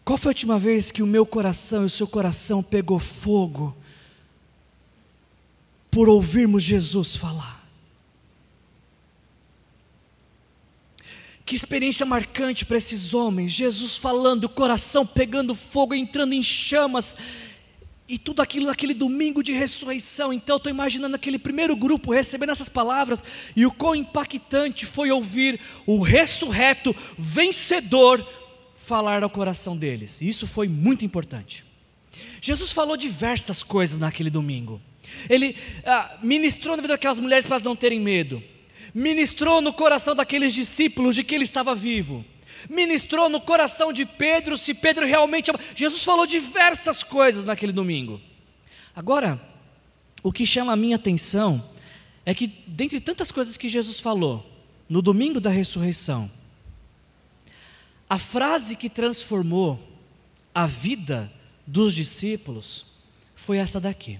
[0.04, 3.76] Qual foi a última vez que o meu coração e o seu coração pegou fogo
[5.88, 7.59] por ouvirmos Jesus falar?
[11.50, 17.16] Que experiência marcante para esses homens, Jesus falando, o coração pegando fogo, entrando em chamas,
[18.08, 20.32] e tudo aquilo naquele domingo de ressurreição.
[20.32, 23.24] Então estou imaginando aquele primeiro grupo recebendo essas palavras,
[23.56, 28.24] e o quão impactante foi ouvir o ressurreto, vencedor,
[28.76, 30.22] falar ao coração deles.
[30.22, 31.64] Isso foi muito importante.
[32.40, 34.80] Jesus falou diversas coisas naquele domingo.
[35.28, 38.40] Ele ah, ministrou na vida daquelas mulheres para elas não terem medo.
[38.94, 42.24] Ministrou no coração daqueles discípulos de que ele estava vivo.
[42.68, 45.50] Ministrou no coração de Pedro se Pedro realmente.
[45.74, 48.20] Jesus falou diversas coisas naquele domingo.
[48.94, 49.40] Agora,
[50.22, 51.70] o que chama a minha atenção
[52.26, 54.46] é que, dentre tantas coisas que Jesus falou
[54.88, 56.30] no domingo da ressurreição,
[58.08, 59.80] a frase que transformou
[60.54, 61.32] a vida
[61.66, 62.86] dos discípulos
[63.36, 64.18] foi essa daqui.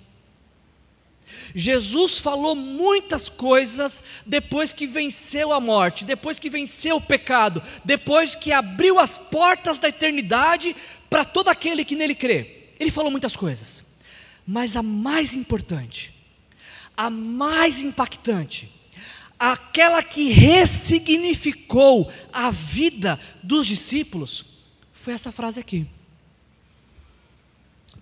[1.55, 8.35] Jesus falou muitas coisas depois que venceu a morte, depois que venceu o pecado, depois
[8.35, 10.75] que abriu as portas da eternidade
[11.09, 12.73] para todo aquele que nele crê.
[12.79, 13.85] Ele falou muitas coisas,
[14.47, 16.14] mas a mais importante,
[16.97, 18.71] a mais impactante,
[19.38, 24.45] aquela que ressignificou a vida dos discípulos,
[24.93, 25.87] foi essa frase aqui.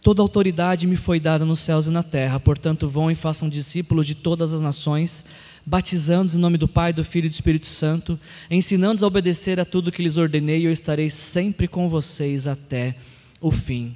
[0.08, 4.06] Toda autoridade me foi dada nos céus e na terra, portanto, vão e façam discípulos
[4.06, 5.22] de todas as nações,
[5.66, 8.18] batizando-os em nome do Pai, do Filho e do Espírito Santo,
[8.50, 12.96] ensinando-os a obedecer a tudo que lhes ordenei, e eu estarei sempre com vocês até
[13.38, 13.94] o fim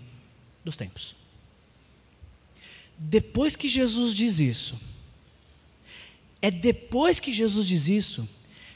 [0.62, 1.16] dos tempos.
[2.98, 4.78] Depois que Jesus diz isso,
[6.42, 8.28] é depois que Jesus diz isso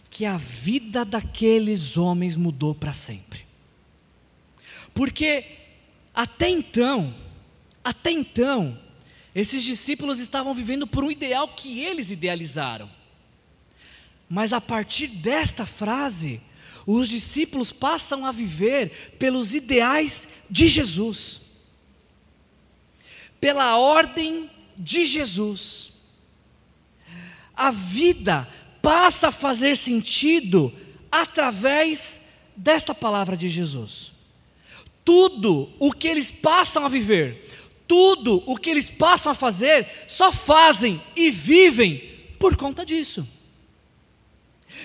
[0.08, 3.44] que a vida daqueles homens mudou para sempre.
[4.94, 5.44] Porque
[6.14, 7.14] até então,
[7.88, 8.78] até então,
[9.34, 12.90] esses discípulos estavam vivendo por um ideal que eles idealizaram.
[14.28, 16.40] Mas a partir desta frase,
[16.86, 21.40] os discípulos passam a viver pelos ideais de Jesus,
[23.40, 25.96] pela ordem de Jesus
[27.56, 28.46] a vida
[28.82, 30.72] passa a fazer sentido
[31.10, 32.20] através
[32.54, 34.12] desta palavra de Jesus.
[35.04, 37.48] Tudo o que eles passam a viver,
[37.86, 41.98] tudo o que eles passam a fazer, só fazem e vivem
[42.38, 43.26] por conta disso.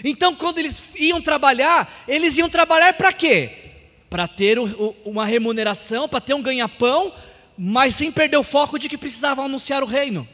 [0.04, 3.72] Então, quando eles iam trabalhar, eles iam trabalhar para quê?
[4.10, 4.58] Para ter
[5.04, 7.13] uma remuneração, para ter um ganha-pão,
[7.58, 10.28] mas sem perder o foco de que precisavam anunciar o reino.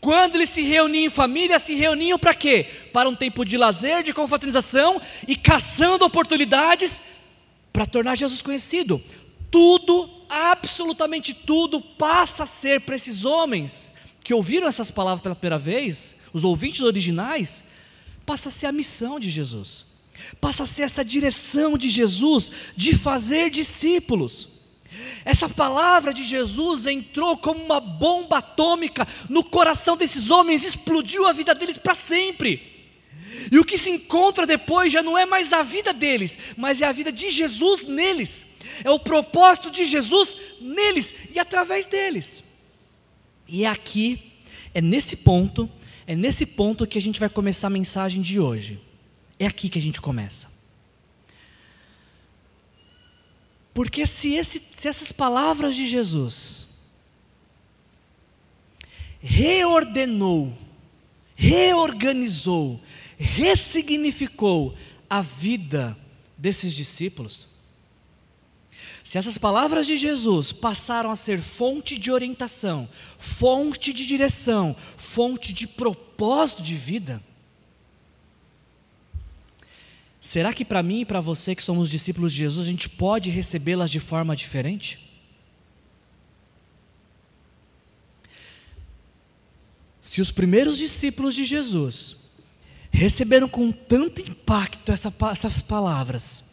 [0.00, 2.66] Quando eles se reuniam em família, se reuniam para quê?
[2.92, 7.02] Para um tempo de lazer, de confraternização e caçando oportunidades
[7.72, 9.02] para tornar Jesus conhecido.
[9.50, 15.58] Tudo, absolutamente tudo, passa a ser para esses homens que ouviram essas palavras pela primeira
[15.58, 17.64] vez, os ouvintes originais,
[18.26, 19.86] passa a ser a missão de Jesus,
[20.40, 24.50] passa a ser essa direção de Jesus de fazer discípulos.
[25.24, 31.32] Essa palavra de Jesus entrou como uma bomba atômica no coração desses homens, explodiu a
[31.32, 32.78] vida deles para sempre.
[33.50, 36.86] E o que se encontra depois já não é mais a vida deles, mas é
[36.86, 38.46] a vida de Jesus neles.
[38.84, 42.42] É o propósito de Jesus neles e através deles.
[43.46, 44.32] E é aqui,
[44.74, 45.70] é nesse ponto,
[46.06, 48.80] é nesse ponto que a gente vai começar a mensagem de hoje.
[49.38, 50.48] É aqui que a gente começa.
[53.72, 56.66] Porque se, esse, se essas palavras de Jesus
[59.20, 60.56] reordenou,
[61.36, 62.80] reorganizou,
[63.16, 64.74] ressignificou
[65.08, 65.96] a vida
[66.36, 67.48] desses discípulos,
[69.08, 72.86] se essas palavras de Jesus passaram a ser fonte de orientação,
[73.18, 77.22] fonte de direção, fonte de propósito de vida,
[80.20, 83.30] Será que para mim e para você que somos discípulos de Jesus, a gente pode
[83.30, 85.00] recebê-las de forma diferente?
[90.02, 92.16] Se os primeiros discípulos de Jesus
[92.90, 96.44] receberam com tanto impacto essa, essas palavras,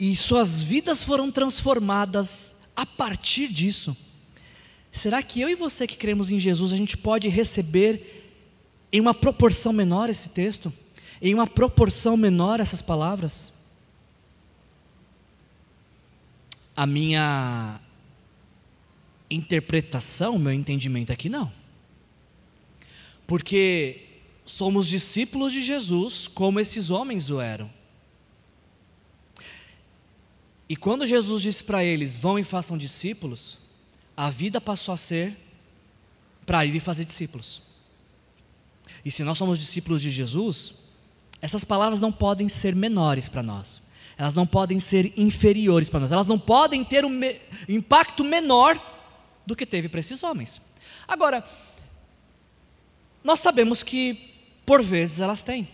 [0.00, 3.96] e suas vidas foram transformadas a partir disso,
[4.90, 8.32] será que eu e você que cremos em Jesus, a gente pode receber
[8.90, 10.72] em uma proporção menor esse texto?
[11.20, 13.52] em uma proporção menor essas palavras?
[16.74, 17.78] A minha
[19.28, 21.52] interpretação, meu entendimento aqui não.
[23.26, 24.06] Porque
[24.46, 27.70] somos discípulos de Jesus como esses homens o eram.
[30.70, 33.58] E quando Jesus disse para eles: vão e façam discípulos,
[34.16, 35.36] a vida passou a ser
[36.46, 37.60] para ir e fazer discípulos.
[39.04, 40.74] E se nós somos discípulos de Jesus,
[41.42, 43.82] essas palavras não podem ser menores para nós.
[44.16, 46.12] Elas não podem ser inferiores para nós.
[46.12, 48.80] Elas não podem ter um me impacto menor
[49.44, 50.60] do que teve para esses homens.
[51.08, 51.42] Agora,
[53.24, 55.66] nós sabemos que por vezes elas têm.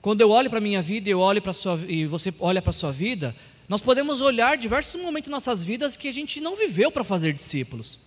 [0.00, 2.70] Quando eu olho para a minha vida eu olho para sua, e você olha para
[2.70, 3.36] a sua vida,
[3.68, 7.32] nós podemos olhar diversos momentos em nossas vidas que a gente não viveu para fazer
[7.32, 8.00] discípulos.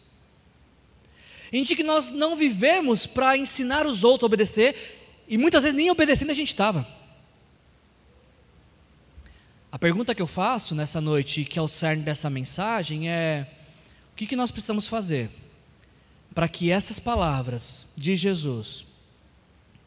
[1.53, 5.91] Em que nós não vivemos para ensinar os outros a obedecer, e muitas vezes nem
[5.91, 6.87] obedecendo a gente estava.
[9.71, 13.47] A pergunta que eu faço nessa noite, que é o cerne dessa mensagem, é:
[14.11, 15.29] o que, que nós precisamos fazer
[16.33, 18.85] para que essas palavras de Jesus,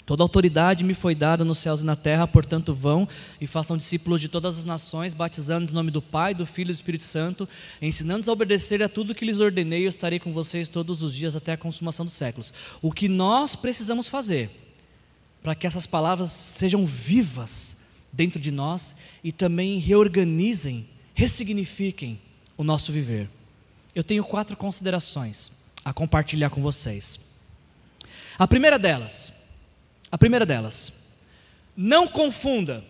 [0.07, 3.09] toda autoridade me foi dada nos céus e na terra, portanto vão
[3.41, 6.73] e façam discípulos de todas as nações, batizando em nome do Pai, do Filho e
[6.73, 7.49] do Espírito Santo,
[7.81, 11.35] ensinando-os a obedecer a tudo que lhes ordenei, eu estarei com vocês todos os dias
[11.35, 12.53] até a consumação dos séculos.
[12.81, 14.51] O que nós precisamos fazer
[15.45, 17.77] para que essas palavras sejam vivas
[18.11, 22.19] dentro de nós e também reorganizem, ressignifiquem
[22.57, 23.29] o nosso viver.
[23.95, 25.53] Eu tenho quatro considerações
[25.85, 27.21] a compartilhar com vocês.
[28.39, 29.33] A primeira delas,
[30.15, 30.93] a primeira delas,
[31.77, 32.85] não confunda,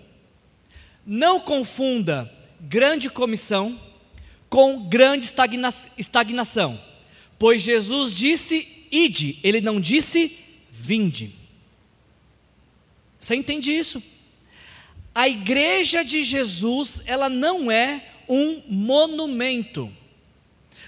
[1.07, 3.81] não confunda grande comissão
[4.51, 6.79] com grande estagna estagnação,
[7.39, 10.39] pois Jesus disse ide, ele não disse
[10.71, 11.35] vinde.
[13.19, 14.03] Você entende isso?
[15.15, 19.91] A igreja de Jesus, ela não é um monumento.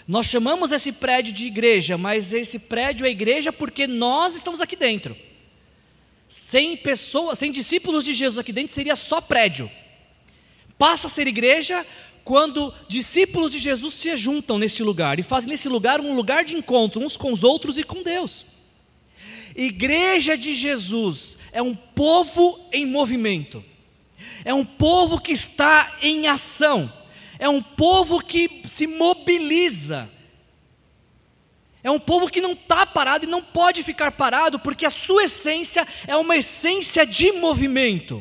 [0.07, 4.77] Nós chamamos esse prédio de igreja, mas esse prédio é igreja porque nós estamos aqui
[4.77, 5.25] dentro.
[6.29, 9.71] Sem pessoas, sem discípulos de Jesus aqui dentro, seria só prédio.
[10.79, 11.87] Passa a ser igreja
[12.25, 16.57] quando discípulos de Jesus se juntam nesse lugar e fazem nesse lugar um lugar de
[16.57, 18.45] encontro uns com os outros e com Deus.
[19.55, 23.65] Igreja de Jesus é um povo em movimento,
[24.45, 26.93] é um povo que está em ação,
[27.39, 30.11] é um povo que se mobiliza,
[31.87, 35.23] é um povo que não está parado e não pode ficar parado, porque a sua
[35.23, 38.21] essência é uma essência de movimento.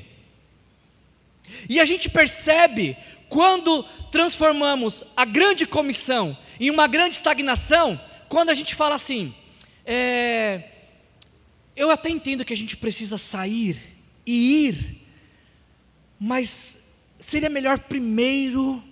[1.67, 2.95] E a gente percebe
[3.27, 7.99] quando transformamos a grande comissão em uma grande estagnação,
[8.29, 9.33] quando a gente fala assim,
[9.83, 10.65] é,
[11.75, 13.81] eu até entendo que a gente precisa sair
[14.27, 15.07] e ir,
[16.19, 16.81] mas
[17.17, 18.83] seria melhor primeiro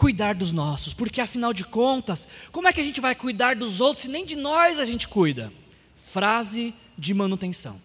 [0.00, 3.82] cuidar dos nossos, porque afinal de contas, como é que a gente vai cuidar dos
[3.82, 5.52] outros se nem de nós a gente cuida?
[5.94, 7.78] Frase de manutenção.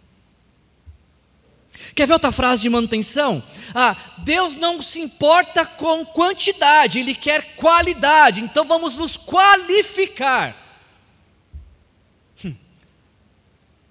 [1.93, 3.43] Quer ver outra frase de manutenção?
[3.73, 10.55] Ah, Deus não se importa com quantidade, Ele quer qualidade, então vamos nos qualificar.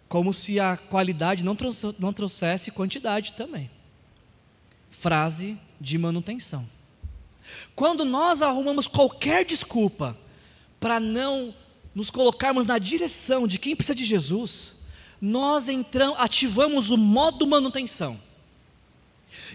[0.09, 1.55] como se a qualidade não,
[1.99, 3.71] não trouxesse quantidade também.
[4.89, 6.67] Frase de manutenção.
[7.75, 10.17] Quando nós arrumamos qualquer desculpa
[10.81, 11.55] para não
[11.95, 14.75] nos colocarmos na direção de quem precisa de Jesus,
[15.21, 18.21] nós entramos, ativamos o modo manutenção.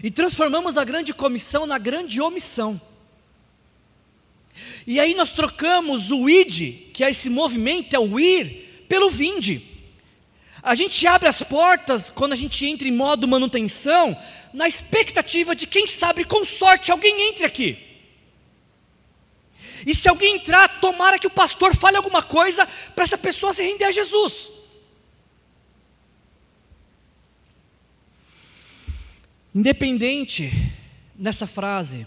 [0.02, 2.80] E transformamos a grande comissão na grande omissão.
[4.86, 9.69] E aí nós trocamos o id, que é esse movimento, é o ir, pelo vinde.
[10.62, 14.16] A gente abre as portas quando a gente entra em modo manutenção,
[14.52, 17.78] na expectativa de quem sabe, com sorte, alguém entre aqui.
[19.86, 23.62] E se alguém entrar, tomara que o pastor fale alguma coisa para essa pessoa se
[23.62, 24.50] render a Jesus.
[29.54, 30.52] Independente
[31.16, 32.06] nessa frase,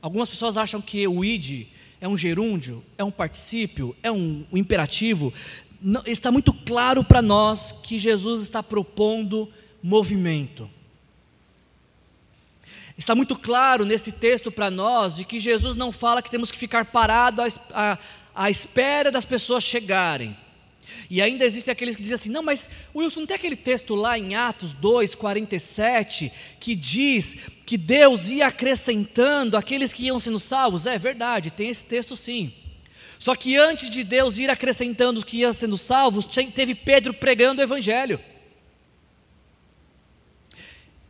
[0.00, 1.68] algumas pessoas acham que o id
[2.00, 5.32] é um gerúndio, é um particípio, é um, um imperativo.
[6.06, 9.50] Está muito claro para nós que Jesus está propondo
[9.82, 10.70] movimento.
[12.96, 16.58] Está muito claro nesse texto para nós de que Jesus não fala que temos que
[16.58, 17.98] ficar parados à, à,
[18.34, 20.36] à espera das pessoas chegarem.
[21.10, 24.18] E ainda existem aqueles que dizem assim: não, mas Wilson, não tem aquele texto lá
[24.18, 30.86] em Atos 2, 47, que diz que Deus ia acrescentando aqueles que iam sendo salvos?
[30.86, 32.52] É verdade, tem esse texto sim.
[33.18, 37.64] Só que antes de Deus ir acrescentando que iam sendo salvos, teve Pedro pregando o
[37.64, 38.20] Evangelho.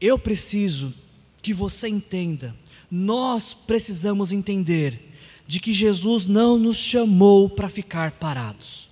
[0.01, 0.95] Eu preciso
[1.43, 2.55] que você entenda,
[2.91, 5.13] nós precisamos entender
[5.47, 8.91] de que Jesus não nos chamou para ficar parados.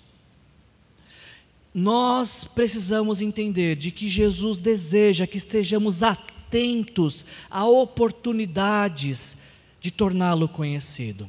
[1.74, 9.36] Nós precisamos entender de que Jesus deseja que estejamos atentos a oportunidades
[9.80, 11.28] de torná-lo conhecido.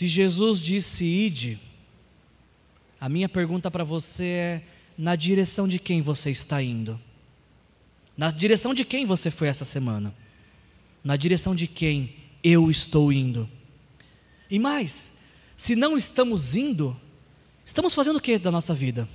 [0.00, 1.60] Se Jesus disse ide,
[2.98, 4.62] a minha pergunta para você é:
[4.96, 6.98] na direção de quem você está indo?
[8.16, 10.14] Na direção de quem você foi essa semana?
[11.04, 13.46] Na direção de quem eu estou indo?
[14.50, 15.12] E mais,
[15.54, 16.98] se não estamos indo,
[17.62, 19.06] Estamos fazendo o que da nossa vida?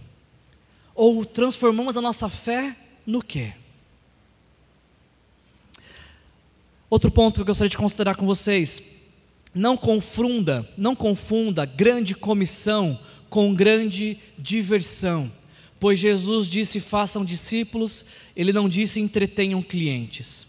[0.93, 2.77] Ou transformamos a nossa fé
[3.07, 3.51] no que?
[6.87, 8.83] Outro ponto que eu gostaria de considerar com vocês:
[9.55, 12.99] não confunda, não confunda grande comissão
[13.29, 15.31] com grande diversão.
[15.79, 20.45] Pois Jesus disse: façam discípulos, ele não disse entretenham clientes.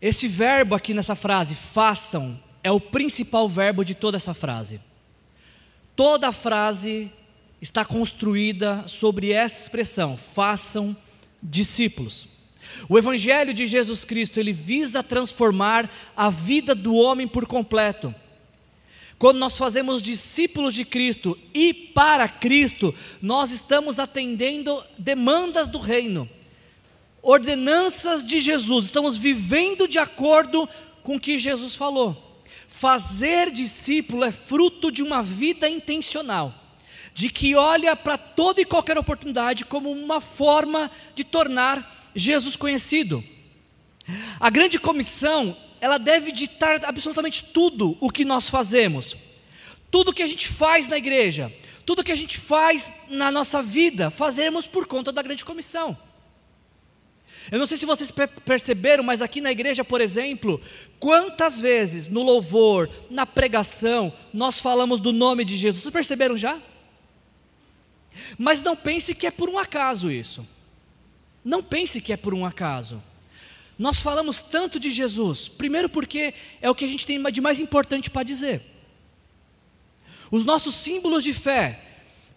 [0.00, 4.80] Esse verbo aqui nessa frase, façam, é o principal verbo de toda essa frase.
[5.94, 7.12] Toda a frase
[7.60, 10.96] está construída sobre essa expressão: façam
[11.42, 12.31] discípulos.
[12.88, 18.14] O evangelho de Jesus Cristo, ele visa transformar a vida do homem por completo.
[19.22, 26.28] Quando nós fazemos discípulos de Cristo e para Cristo, nós estamos atendendo demandas do reino,
[27.22, 30.68] ordenanças de Jesus, estamos vivendo de acordo
[31.04, 32.42] com o que Jesus falou.
[32.66, 36.52] Fazer discípulo é fruto de uma vida intencional,
[37.14, 43.22] de que olha para toda e qualquer oportunidade como uma forma de tornar Jesus conhecido.
[44.38, 49.16] A grande comissão, ela deve ditar absolutamente tudo o que nós fazemos.
[49.90, 51.52] Tudo que a gente faz na igreja,
[51.84, 55.96] tudo que a gente faz na nossa vida, fazemos por conta da grande comissão.
[57.50, 58.12] Eu não sei se vocês
[58.44, 60.60] perceberam, mas aqui na igreja, por exemplo,
[61.00, 65.82] quantas vezes no louvor, na pregação, nós falamos do nome de Jesus.
[65.82, 66.60] Vocês perceberam já?
[68.38, 70.46] Mas não pense que é por um acaso isso.
[71.44, 73.02] Não pense que é por um acaso.
[73.78, 77.58] Nós falamos tanto de Jesus, primeiro porque é o que a gente tem de mais
[77.58, 78.62] importante para dizer.
[80.30, 81.82] Os nossos símbolos de fé,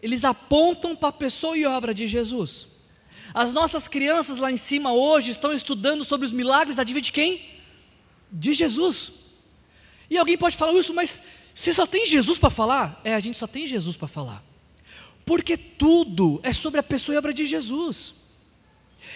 [0.01, 2.67] eles apontam para a pessoa e obra de Jesus.
[3.33, 7.45] As nossas crianças lá em cima hoje estão estudando sobre os milagres, adivinha de quem?
[8.31, 9.11] De Jesus.
[10.09, 11.21] E alguém pode falar isso, mas
[11.53, 12.99] você só tem Jesus para falar?
[13.03, 14.43] É, a gente só tem Jesus para falar.
[15.25, 18.15] Porque tudo é sobre a pessoa e obra de Jesus.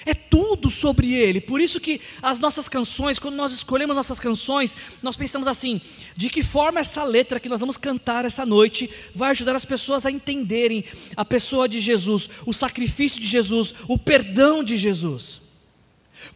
[0.06, 1.42] É tudo sobre Ele.
[1.42, 5.82] Por isso que as nossas canções, quando nós escolhemos nossas canções, nós pensamos assim:
[6.16, 10.06] de que forma essa letra que nós vamos cantar essa noite vai ajudar as pessoas
[10.06, 10.84] a entenderem
[11.16, 15.42] a pessoa de Jesus, o sacrifício de Jesus, o perdão de Jesus.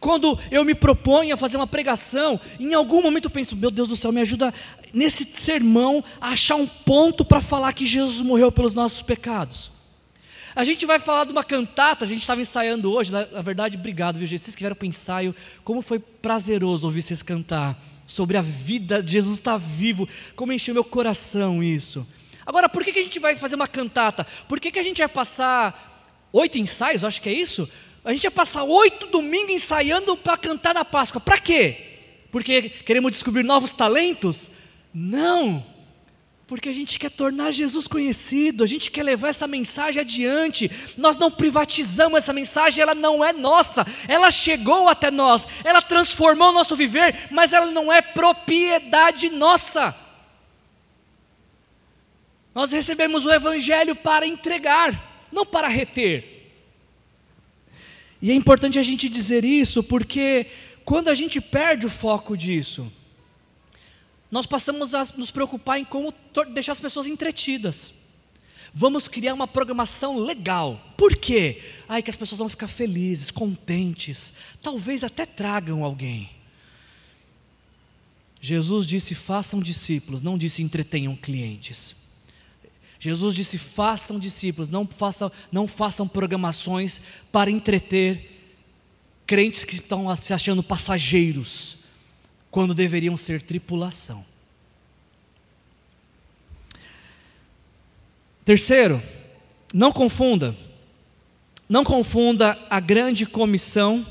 [0.00, 3.88] Quando eu me proponho a fazer uma pregação, em algum momento eu penso, meu Deus
[3.88, 4.52] do céu, me ajuda
[4.92, 9.73] nesse sermão a achar um ponto para falar que Jesus morreu pelos nossos pecados.
[10.56, 14.18] A gente vai falar de uma cantata, a gente estava ensaiando hoje, na, verdade, obrigado,
[14.18, 14.40] viu, gente?
[14.40, 15.34] Vocês que vieram para o ensaio,
[15.64, 17.76] como foi prazeroso ouvir vocês cantar
[18.06, 22.06] sobre a vida, Jesus está vivo, como encheu meu coração isso.
[22.46, 24.24] Agora, por que, que a gente vai fazer uma cantata?
[24.46, 27.68] Por que, que a gente vai passar oito ensaios, acho que é isso?
[28.04, 31.20] A gente vai passar oito domingos ensaiando para cantar na Páscoa.
[31.20, 31.98] Para quê?
[32.30, 34.50] Porque queremos descobrir novos talentos?
[34.92, 35.73] Não.
[36.46, 40.70] Porque a gente quer tornar Jesus conhecido, a gente quer levar essa mensagem adiante.
[40.96, 43.86] Nós não privatizamos essa mensagem, ela não é nossa.
[44.06, 49.96] Ela chegou até nós, ela transformou o nosso viver, mas ela não é propriedade nossa.
[52.54, 56.52] Nós recebemos o Evangelho para entregar, não para reter.
[58.20, 60.46] E é importante a gente dizer isso, porque
[60.84, 62.92] quando a gente perde o foco disso,
[64.34, 66.12] nós passamos a nos preocupar em como
[66.52, 67.94] deixar as pessoas entretidas.
[68.72, 70.92] Vamos criar uma programação legal.
[70.96, 71.62] Por quê?
[71.88, 76.30] Ai, que as pessoas vão ficar felizes, contentes, talvez até tragam alguém.
[78.40, 81.94] Jesus disse: façam discípulos, não disse entretenham clientes.
[82.98, 88.50] Jesus disse: façam discípulos, não façam, não façam programações para entreter
[89.28, 91.83] crentes que estão se achando passageiros,
[92.54, 94.24] quando deveriam ser tripulação.
[98.44, 99.02] Terceiro,
[99.72, 100.54] não confunda,
[101.68, 104.06] não confunda a grande comissão.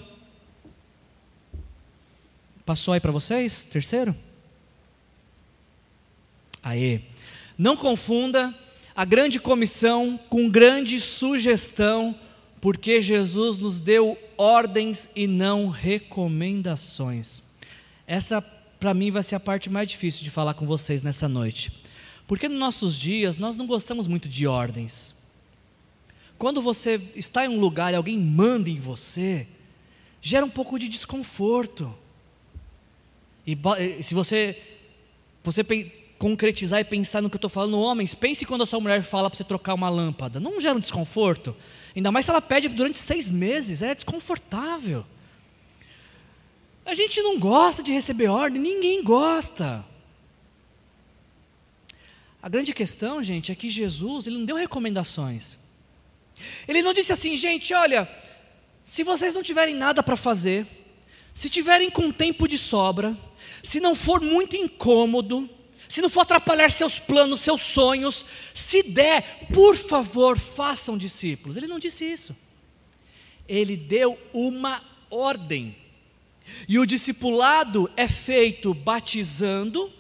[2.66, 3.64] Passou aí para vocês?
[3.64, 4.14] Terceiro?
[6.62, 7.00] Aê.
[7.58, 8.54] Não confunda
[8.94, 12.14] a grande comissão com grande sugestão,
[12.60, 17.42] porque Jesus nos deu ordens e não recomendações.
[18.06, 21.72] Essa, para mim, vai ser a parte mais difícil de falar com vocês nessa noite.
[22.28, 25.16] Porque nos nossos dias nós não gostamos muito de ordens.
[26.38, 29.48] Quando você está em um lugar e alguém manda em você,
[30.22, 31.94] gera um pouco de desconforto.
[33.46, 33.58] E
[34.02, 34.62] se você,
[35.44, 35.64] você
[36.18, 39.30] concretizar e pensar no que eu estou falando, homens, pense quando a sua mulher fala
[39.30, 40.40] para você trocar uma lâmpada.
[40.40, 41.56] Não gera um desconforto?
[41.96, 45.06] Ainda mais se ela pede durante seis meses, é desconfortável.
[46.86, 49.86] A gente não gosta de receber ordem, ninguém gosta.
[52.42, 55.58] A grande questão, gente, é que Jesus, ele não deu recomendações.
[56.68, 58.10] Ele não disse assim, gente, olha,
[58.84, 60.68] se vocês não tiverem nada para fazer,
[61.34, 63.18] se tiverem com tempo de sobra,
[63.64, 65.50] se não for muito incômodo,
[65.88, 71.56] se não for atrapalhar seus planos, seus sonhos, se der, por favor, façam discípulos.
[71.56, 72.36] Ele não disse isso.
[73.48, 75.78] Ele deu uma ordem.
[76.68, 79.92] E o discipulado é feito batizando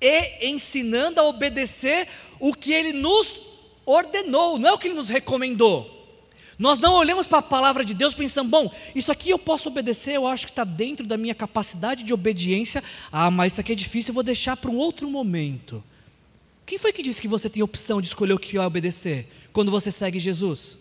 [0.00, 3.40] e ensinando a obedecer o que ele nos
[3.84, 5.94] ordenou, não é o que ele nos recomendou.
[6.58, 10.14] Nós não olhamos para a palavra de Deus pensando, bom, isso aqui eu posso obedecer,
[10.14, 12.82] eu acho que está dentro da minha capacidade de obediência.
[13.12, 15.84] Ah, mas isso aqui é difícil, eu vou deixar para um outro momento.
[16.64, 19.70] Quem foi que disse que você tem opção de escolher o que vai obedecer quando
[19.70, 20.78] você segue Jesus?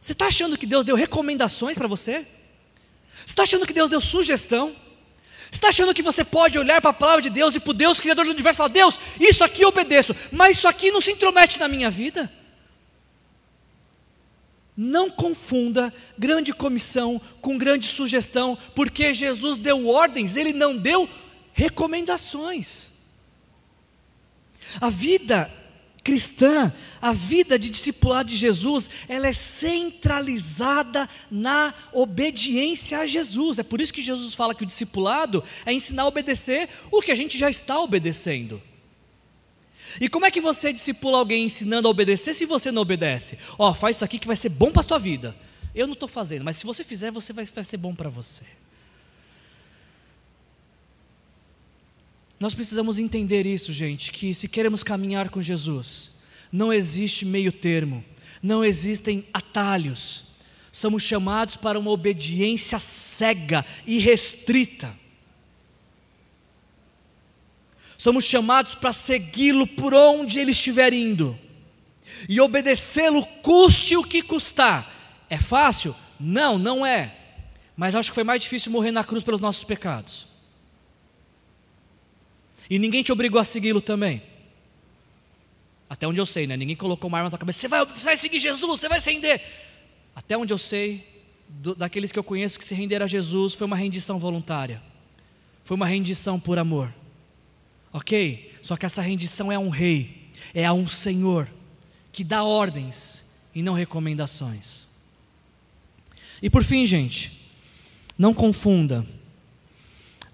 [0.00, 2.26] Você está achando que Deus deu recomendações para você?
[3.28, 4.74] Você está achando que Deus deu sugestão?
[5.50, 7.74] Você está achando que você pode olhar para a palavra de Deus e para o
[7.74, 11.12] Deus Criador do universo falar: Deus, isso aqui eu obedeço, mas isso aqui não se
[11.12, 12.32] intromete na minha vida?
[14.74, 21.06] Não confunda grande comissão com grande sugestão, porque Jesus deu ordens, ele não deu
[21.52, 22.88] recomendações.
[24.80, 25.52] A vida
[26.02, 33.58] cristã, a vida de discipulado de Jesus, ela é centralizada na obediência a Jesus.
[33.58, 37.12] É por isso que Jesus fala que o discipulado é ensinar a obedecer o que
[37.12, 38.62] a gente já está obedecendo.
[40.00, 43.38] E como é que você discipula alguém ensinando a obedecer se você não obedece?
[43.58, 45.36] Ó, oh, faz isso aqui que vai ser bom para a sua vida.
[45.74, 48.44] Eu não estou fazendo, mas se você fizer, você vai, vai ser bom para você.
[52.38, 56.12] Nós precisamos entender isso, gente, que se queremos caminhar com Jesus,
[56.52, 58.04] não existe meio termo,
[58.42, 60.24] não existem atalhos.
[60.70, 64.96] Somos chamados para uma obediência cega e restrita.
[67.96, 71.36] Somos chamados para segui-lo por onde ele estiver indo.
[72.28, 75.26] E obedecê-lo, custe o que custar.
[75.28, 75.96] É fácil?
[76.18, 77.16] Não, não é.
[77.76, 80.27] Mas acho que foi mais difícil morrer na cruz pelos nossos pecados.
[82.70, 84.22] E ninguém te obrigou a segui-lo também.
[85.88, 86.56] Até onde eu sei, né?
[86.56, 87.60] Ninguém colocou uma arma na tua cabeça.
[87.60, 89.40] Você vai, você vai seguir Jesus, você vai se render.
[90.14, 91.06] Até onde eu sei,
[91.48, 94.82] do, daqueles que eu conheço que se renderam a Jesus, foi uma rendição voluntária.
[95.64, 96.94] Foi uma rendição por amor.
[97.92, 98.52] Ok?
[98.60, 101.48] Só que essa rendição é a um rei, é a um senhor,
[102.12, 104.86] que dá ordens e não recomendações.
[106.42, 107.32] E por fim, gente,
[108.16, 109.06] não confunda,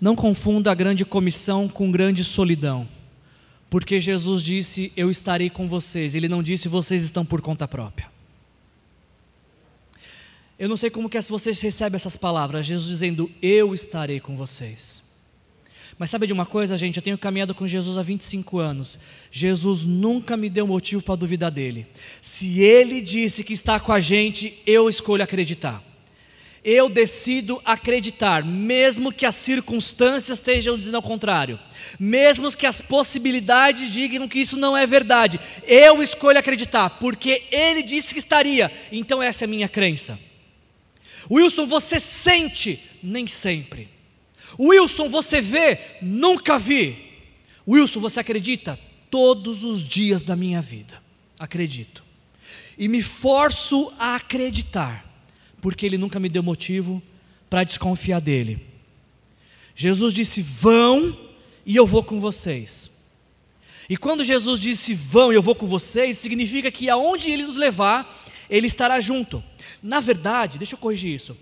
[0.05, 2.87] não confunda a grande comissão com grande solidão,
[3.71, 8.13] porque Jesus disse: Eu estarei com vocês, ele não disse: Vocês estão por conta própria.
[10.59, 15.03] Eu não sei como que vocês recebem essas palavras, Jesus dizendo: Eu estarei com vocês.
[15.99, 16.99] Mas sabe de uma coisa, gente?
[16.99, 18.99] Eu tenho caminhado com Jesus há 25 anos.
[19.31, 21.87] Jesus nunca me deu motivo para duvidar dele.
[22.21, 25.83] Se ele disse que está com a gente, eu escolho acreditar.
[26.65, 31.61] Eu decido acreditar, mesmo que as circunstâncias estejam dizendo ao contrário,
[32.01, 37.83] mesmo que as possibilidades digam que isso não é verdade, eu escolho acreditar, porque ele
[37.83, 40.19] disse que estaria, então essa é a minha crença.
[41.31, 42.81] Wilson, você sente?
[43.03, 43.89] Nem sempre.
[44.59, 45.79] Wilson, você vê?
[46.01, 46.97] Nunca vi.
[47.67, 48.79] Wilson, você acredita?
[49.11, 51.03] Todos os dias da minha vida.
[51.39, 52.05] Acredito.
[52.77, 55.04] E me forço a acreditar,
[55.65, 57.03] porque Ele nunca me deu motivo
[57.49, 58.63] para desconfiar dele.
[59.75, 61.19] Jesus disse: Vão
[61.65, 62.91] e eu vou com vocês.
[63.89, 67.57] E quando Jesus disse: Vão e eu vou com vocês, significa que aonde Ele nos
[67.57, 69.43] levar, Ele estará junto.
[69.83, 71.35] Na verdade, deixa eu corrigir isso.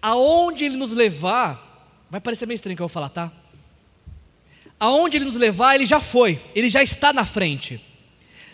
[0.00, 1.66] Aonde Ele nos levar,
[2.10, 3.32] Vai parecer meio estranho que eu vou falar, tá?
[4.78, 7.80] Aonde ele nos levar, ele já foi, ele já está na frente.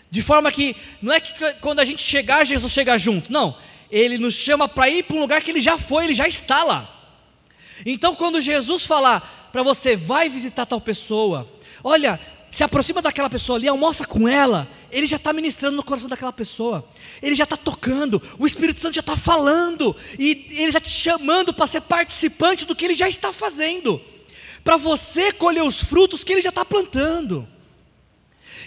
[0.09, 3.31] De forma que não é que quando a gente chegar, Jesus chega junto.
[3.31, 3.57] Não,
[3.93, 6.63] ele nos chama para ir para um lugar que ele já foi, ele já está
[6.63, 6.89] lá.
[7.85, 11.47] Então, quando Jesus falar para você, vai visitar tal pessoa,
[11.83, 12.19] olha,
[12.49, 16.33] se aproxima daquela pessoa ali, almoça com ela, ele já está ministrando no coração daquela
[16.33, 16.83] pessoa,
[17.21, 21.53] ele já está tocando, o Espírito Santo já está falando, e ele está te chamando
[21.53, 24.01] para ser participante do que ele já está fazendo,
[24.63, 27.47] para você colher os frutos que ele já está plantando.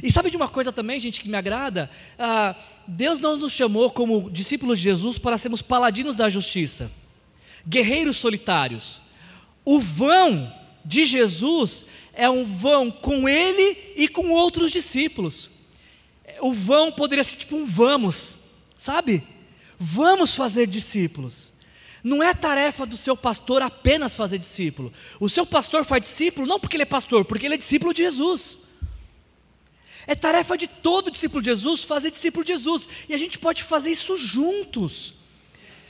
[0.03, 1.91] E sabe de uma coisa também, gente, que me agrada?
[2.19, 2.55] Ah,
[2.87, 6.91] Deus não nos chamou como discípulos de Jesus para sermos paladinos da justiça,
[7.67, 9.01] guerreiros solitários.
[9.65, 10.53] O vão
[10.85, 15.51] de Jesus é um vão com ele e com outros discípulos.
[16.41, 18.37] O vão poderia ser tipo um vamos,
[18.77, 19.27] sabe?
[19.79, 21.53] Vamos fazer discípulos.
[22.03, 24.93] Não é tarefa do seu pastor apenas fazer discípulo.
[25.19, 28.03] O seu pastor faz discípulo não porque ele é pastor, porque ele é discípulo de
[28.03, 28.66] Jesus.
[30.07, 32.89] É tarefa de todo discípulo de Jesus fazer discípulo de Jesus.
[33.09, 35.15] E a gente pode fazer isso juntos.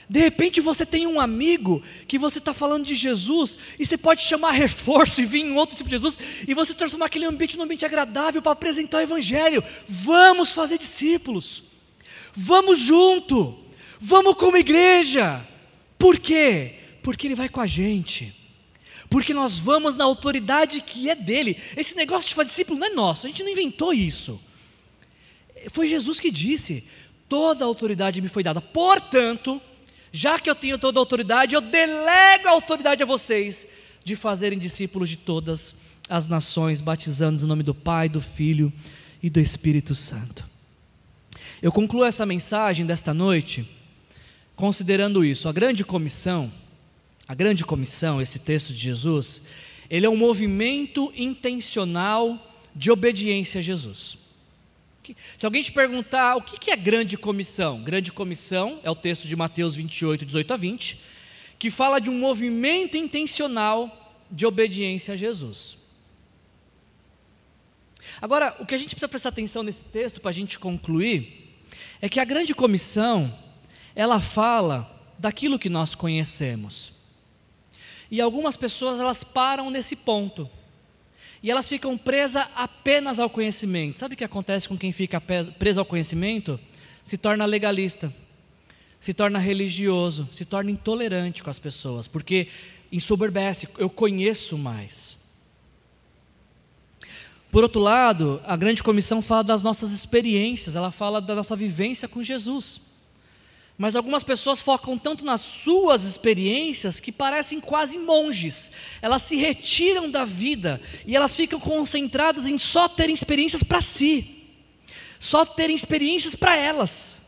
[0.09, 4.23] De repente você tem um amigo que você está falando de Jesus e você pode
[4.23, 7.64] chamar reforço e vir em outro tipo de Jesus e você transformar aquele ambiente num
[7.64, 9.62] ambiente agradável para apresentar o Evangelho.
[9.89, 11.64] Vamos fazer discípulos,
[12.33, 13.59] vamos junto,
[13.99, 15.47] vamos como igreja.
[15.99, 16.77] Por quê?
[17.03, 18.33] Porque Ele vai com a gente,
[19.09, 21.57] porque nós vamos na autoridade que é dele.
[21.76, 24.40] Esse negócio de fazer discípulo não é nosso, a gente não inventou isso.
[25.70, 26.84] Foi Jesus que disse:
[27.28, 29.61] toda a autoridade me foi dada, portanto
[30.16, 33.66] já que eu tenho toda a autoridade, eu delego a autoridade a vocês
[34.02, 35.74] de fazerem discípulos de todas
[36.09, 38.72] as nações, batizando em nome do Pai, do Filho
[39.22, 40.42] e do Espírito Santo.
[41.61, 43.68] Eu concluo essa mensagem desta noite
[44.54, 46.50] considerando isso, a grande comissão,
[47.29, 49.43] a grande comissão, esse texto de Jesus,
[49.91, 54.18] ele é um movimento intencional de obediência a Jesus.
[55.37, 59.37] Se alguém te perguntar o que é grande comissão, grande comissão é o texto de
[59.37, 61.01] Mateus 28, 18 a 20,
[61.59, 65.79] que fala de um movimento intencional de obediência a Jesus.
[68.20, 71.55] Agora, o que a gente precisa prestar atenção nesse texto para a gente concluir
[72.01, 73.37] é que a grande comissão
[73.95, 76.95] ela fala daquilo que nós conhecemos.
[78.11, 80.48] E algumas pessoas elas param nesse ponto
[81.42, 84.00] e elas ficam presas apenas ao conhecimento.
[84.00, 86.59] Sabe o que acontece com quem fica preso ao conhecimento?
[87.04, 88.12] Se torna legalista,
[88.98, 92.48] se torna religioso, se torna intolerante com as pessoas, porque
[92.90, 95.18] ensoberbece, eu conheço mais.
[97.50, 102.09] Por outro lado, a grande comissão fala das nossas experiências, ela fala da nossa vivência
[102.09, 102.80] com Jesus.
[103.79, 108.70] Mas algumas pessoas focam tanto nas suas experiências que parecem quase monges.
[109.03, 114.45] Elas se retiram da vida e elas ficam concentradas em só terem experiências para si,
[115.20, 117.22] só terem experiências para elas,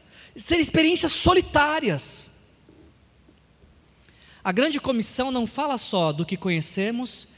[0.47, 2.31] terem experiências solitárias.
[4.43, 7.29] A grande comissão não fala só do que conhecemos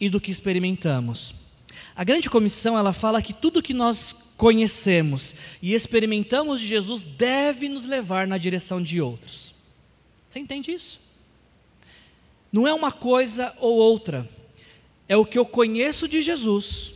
[0.00, 1.39] e do que experimentamos.
[2.00, 7.68] A grande comissão ela fala que tudo que nós conhecemos e experimentamos de Jesus deve
[7.68, 9.54] nos levar na direção de outros.
[10.26, 10.98] Você entende isso?
[12.50, 14.26] Não é uma coisa ou outra,
[15.10, 16.94] é o que eu conheço de Jesus,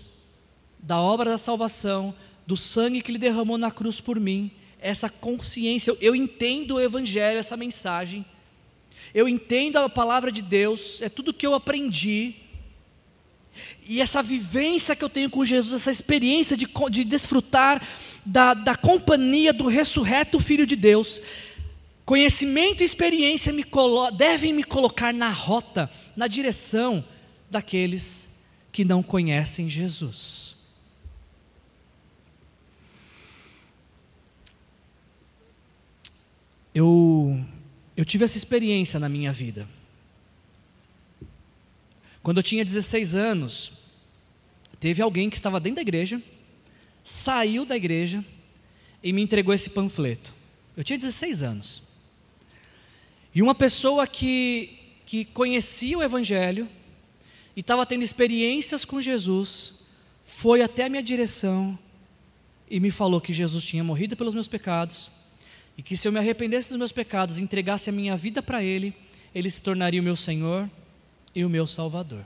[0.79, 2.15] da obra da salvação,
[2.47, 7.39] do sangue que ele derramou na cruz por mim, essa consciência, eu entendo o Evangelho,
[7.39, 8.25] essa mensagem,
[9.15, 12.37] eu entendo a palavra de Deus, é tudo que eu aprendi,
[13.87, 17.87] e essa vivência que eu tenho com Jesus, essa experiência de, de desfrutar
[18.25, 21.21] da, da companhia do ressurreto Filho de Deus,
[22.05, 23.65] conhecimento e experiência me
[24.17, 27.05] devem me colocar na rota, na direção
[27.51, 28.29] daqueles
[28.73, 30.57] que não conhecem Jesus.
[36.75, 37.41] Eu,
[37.97, 39.69] eu tive essa experiência na minha vida.
[42.25, 43.71] Quando eu tinha 16 anos,
[44.81, 46.23] teve alguém que estava dentro da igreja,
[47.05, 48.25] saiu da igreja
[49.03, 50.33] e me entregou esse panfleto.
[50.75, 51.83] Eu tinha 16 anos.
[53.35, 54.71] E uma pessoa que,
[55.05, 56.67] que conhecia o Evangelho
[57.55, 59.75] e estava tendo experiências com Jesus,
[60.25, 61.79] foi até a minha direção
[62.71, 65.11] e me falou que Jesus tinha morrido pelos meus pecados
[65.77, 68.63] e que se eu me arrependesse dos meus pecados e entregasse a minha vida para
[68.63, 68.95] Ele,
[69.35, 70.71] Ele se tornaria o meu Senhor
[71.35, 72.25] e o meu Salvador.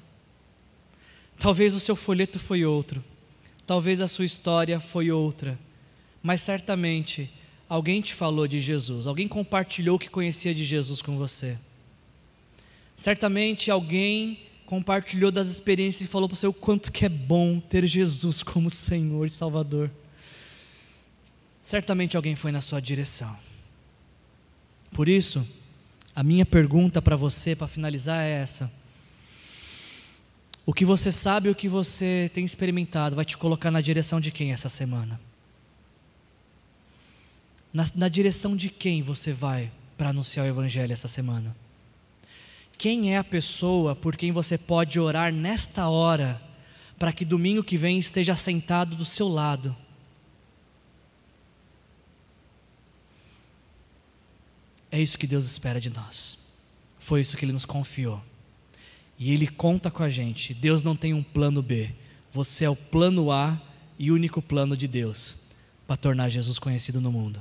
[1.38, 3.02] Talvez o seu folheto foi outro,
[3.66, 5.58] talvez a sua história foi outra,
[6.22, 7.30] mas certamente
[7.68, 11.56] alguém te falou de Jesus, alguém compartilhou o que conhecia de Jesus com você.
[12.96, 17.86] Certamente alguém compartilhou das experiências e falou para você o quanto que é bom ter
[17.86, 19.90] Jesus como Senhor e Salvador.
[21.62, 23.34] Certamente alguém foi na sua direção.
[24.90, 25.46] Por isso,
[26.14, 28.77] a minha pergunta para você, para finalizar, é essa.
[30.68, 34.30] O que você sabe, o que você tem experimentado, vai te colocar na direção de
[34.30, 35.18] quem essa semana?
[37.72, 41.56] Na, na direção de quem você vai para anunciar o Evangelho essa semana?
[42.76, 46.38] Quem é a pessoa por quem você pode orar nesta hora,
[46.98, 49.74] para que domingo que vem esteja sentado do seu lado?
[54.92, 56.38] É isso que Deus espera de nós.
[56.98, 58.22] Foi isso que Ele nos confiou.
[59.18, 60.54] E Ele conta com a gente.
[60.54, 61.90] Deus não tem um plano B.
[62.32, 63.60] Você é o plano A
[63.98, 65.34] e único plano de Deus
[65.86, 67.40] para tornar Jesus conhecido no mundo.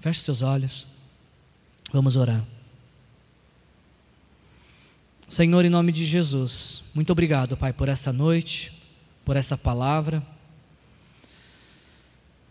[0.00, 0.86] Feche seus olhos.
[1.92, 2.46] Vamos orar.
[5.28, 8.72] Senhor, em nome de Jesus, muito obrigado, Pai, por esta noite,
[9.24, 10.22] por essa palavra.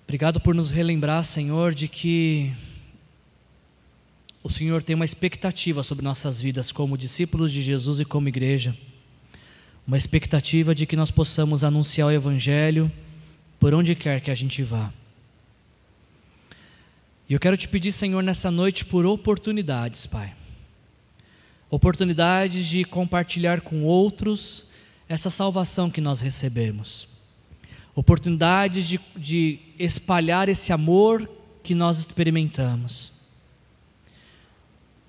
[0.06, 2.54] Obrigado por nos relembrar, Senhor, de que
[4.50, 8.76] o Senhor tem uma expectativa sobre nossas vidas como discípulos de Jesus e como igreja.
[9.86, 12.92] Uma expectativa de que nós possamos anunciar o Evangelho
[13.60, 14.92] por onde quer que a gente vá.
[17.30, 20.34] E eu quero te pedir, Senhor, nessa noite por oportunidades, Pai.
[21.70, 24.66] Oportunidades de compartilhar com outros
[25.08, 27.08] essa salvação que nós recebemos.
[27.94, 31.30] Oportunidades de, de espalhar esse amor
[31.62, 33.19] que nós experimentamos.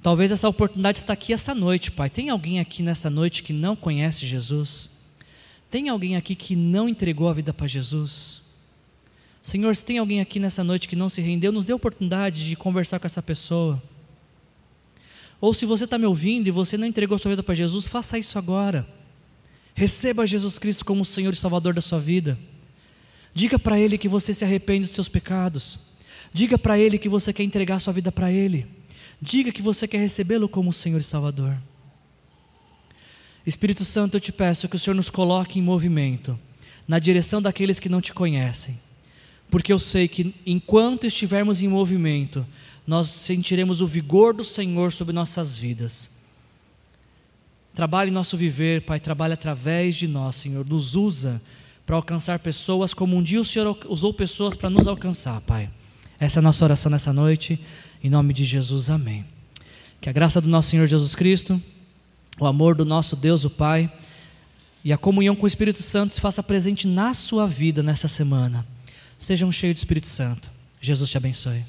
[0.03, 2.09] Talvez essa oportunidade está aqui essa noite, Pai.
[2.09, 4.88] Tem alguém aqui nessa noite que não conhece Jesus?
[5.70, 8.40] Tem alguém aqui que não entregou a vida para Jesus?
[9.42, 12.46] Senhor, se tem alguém aqui nessa noite que não se rendeu, nos dê a oportunidade
[12.48, 13.82] de conversar com essa pessoa.
[15.40, 17.86] Ou se você está me ouvindo e você não entregou a sua vida para Jesus,
[17.86, 18.86] faça isso agora.
[19.74, 22.38] Receba Jesus Cristo como Senhor e Salvador da sua vida.
[23.34, 25.78] Diga para Ele que você se arrepende dos seus pecados.
[26.32, 28.80] Diga para Ele que você quer entregar a sua vida para Ele.
[29.21, 31.57] Diga que você quer recebê-lo como Senhor e Salvador.
[33.47, 36.39] Espírito Santo, eu te peço que o Senhor nos coloque em movimento,
[36.87, 38.79] na direção daqueles que não te conhecem,
[39.51, 42.47] porque eu sei que enquanto estivermos em movimento,
[42.87, 46.11] nós sentiremos o vigor do Senhor sobre nossas vidas.
[47.75, 51.41] Trabalhe nosso viver, Pai, trabalhe através de nós, Senhor, nos usa
[51.87, 55.71] para alcançar pessoas como um dia o Senhor usou pessoas para nos alcançar, Pai.
[56.18, 57.59] Essa é a nossa oração nessa noite.
[58.03, 59.24] Em nome de Jesus, amém.
[60.01, 61.61] Que a graça do nosso Senhor Jesus Cristo,
[62.38, 63.92] o amor do nosso Deus, o Pai,
[64.82, 68.66] e a comunhão com o Espírito Santo se faça presente na sua vida nessa semana.
[69.18, 70.51] Sejam cheios do Espírito Santo.
[70.80, 71.62] Jesus te abençoe.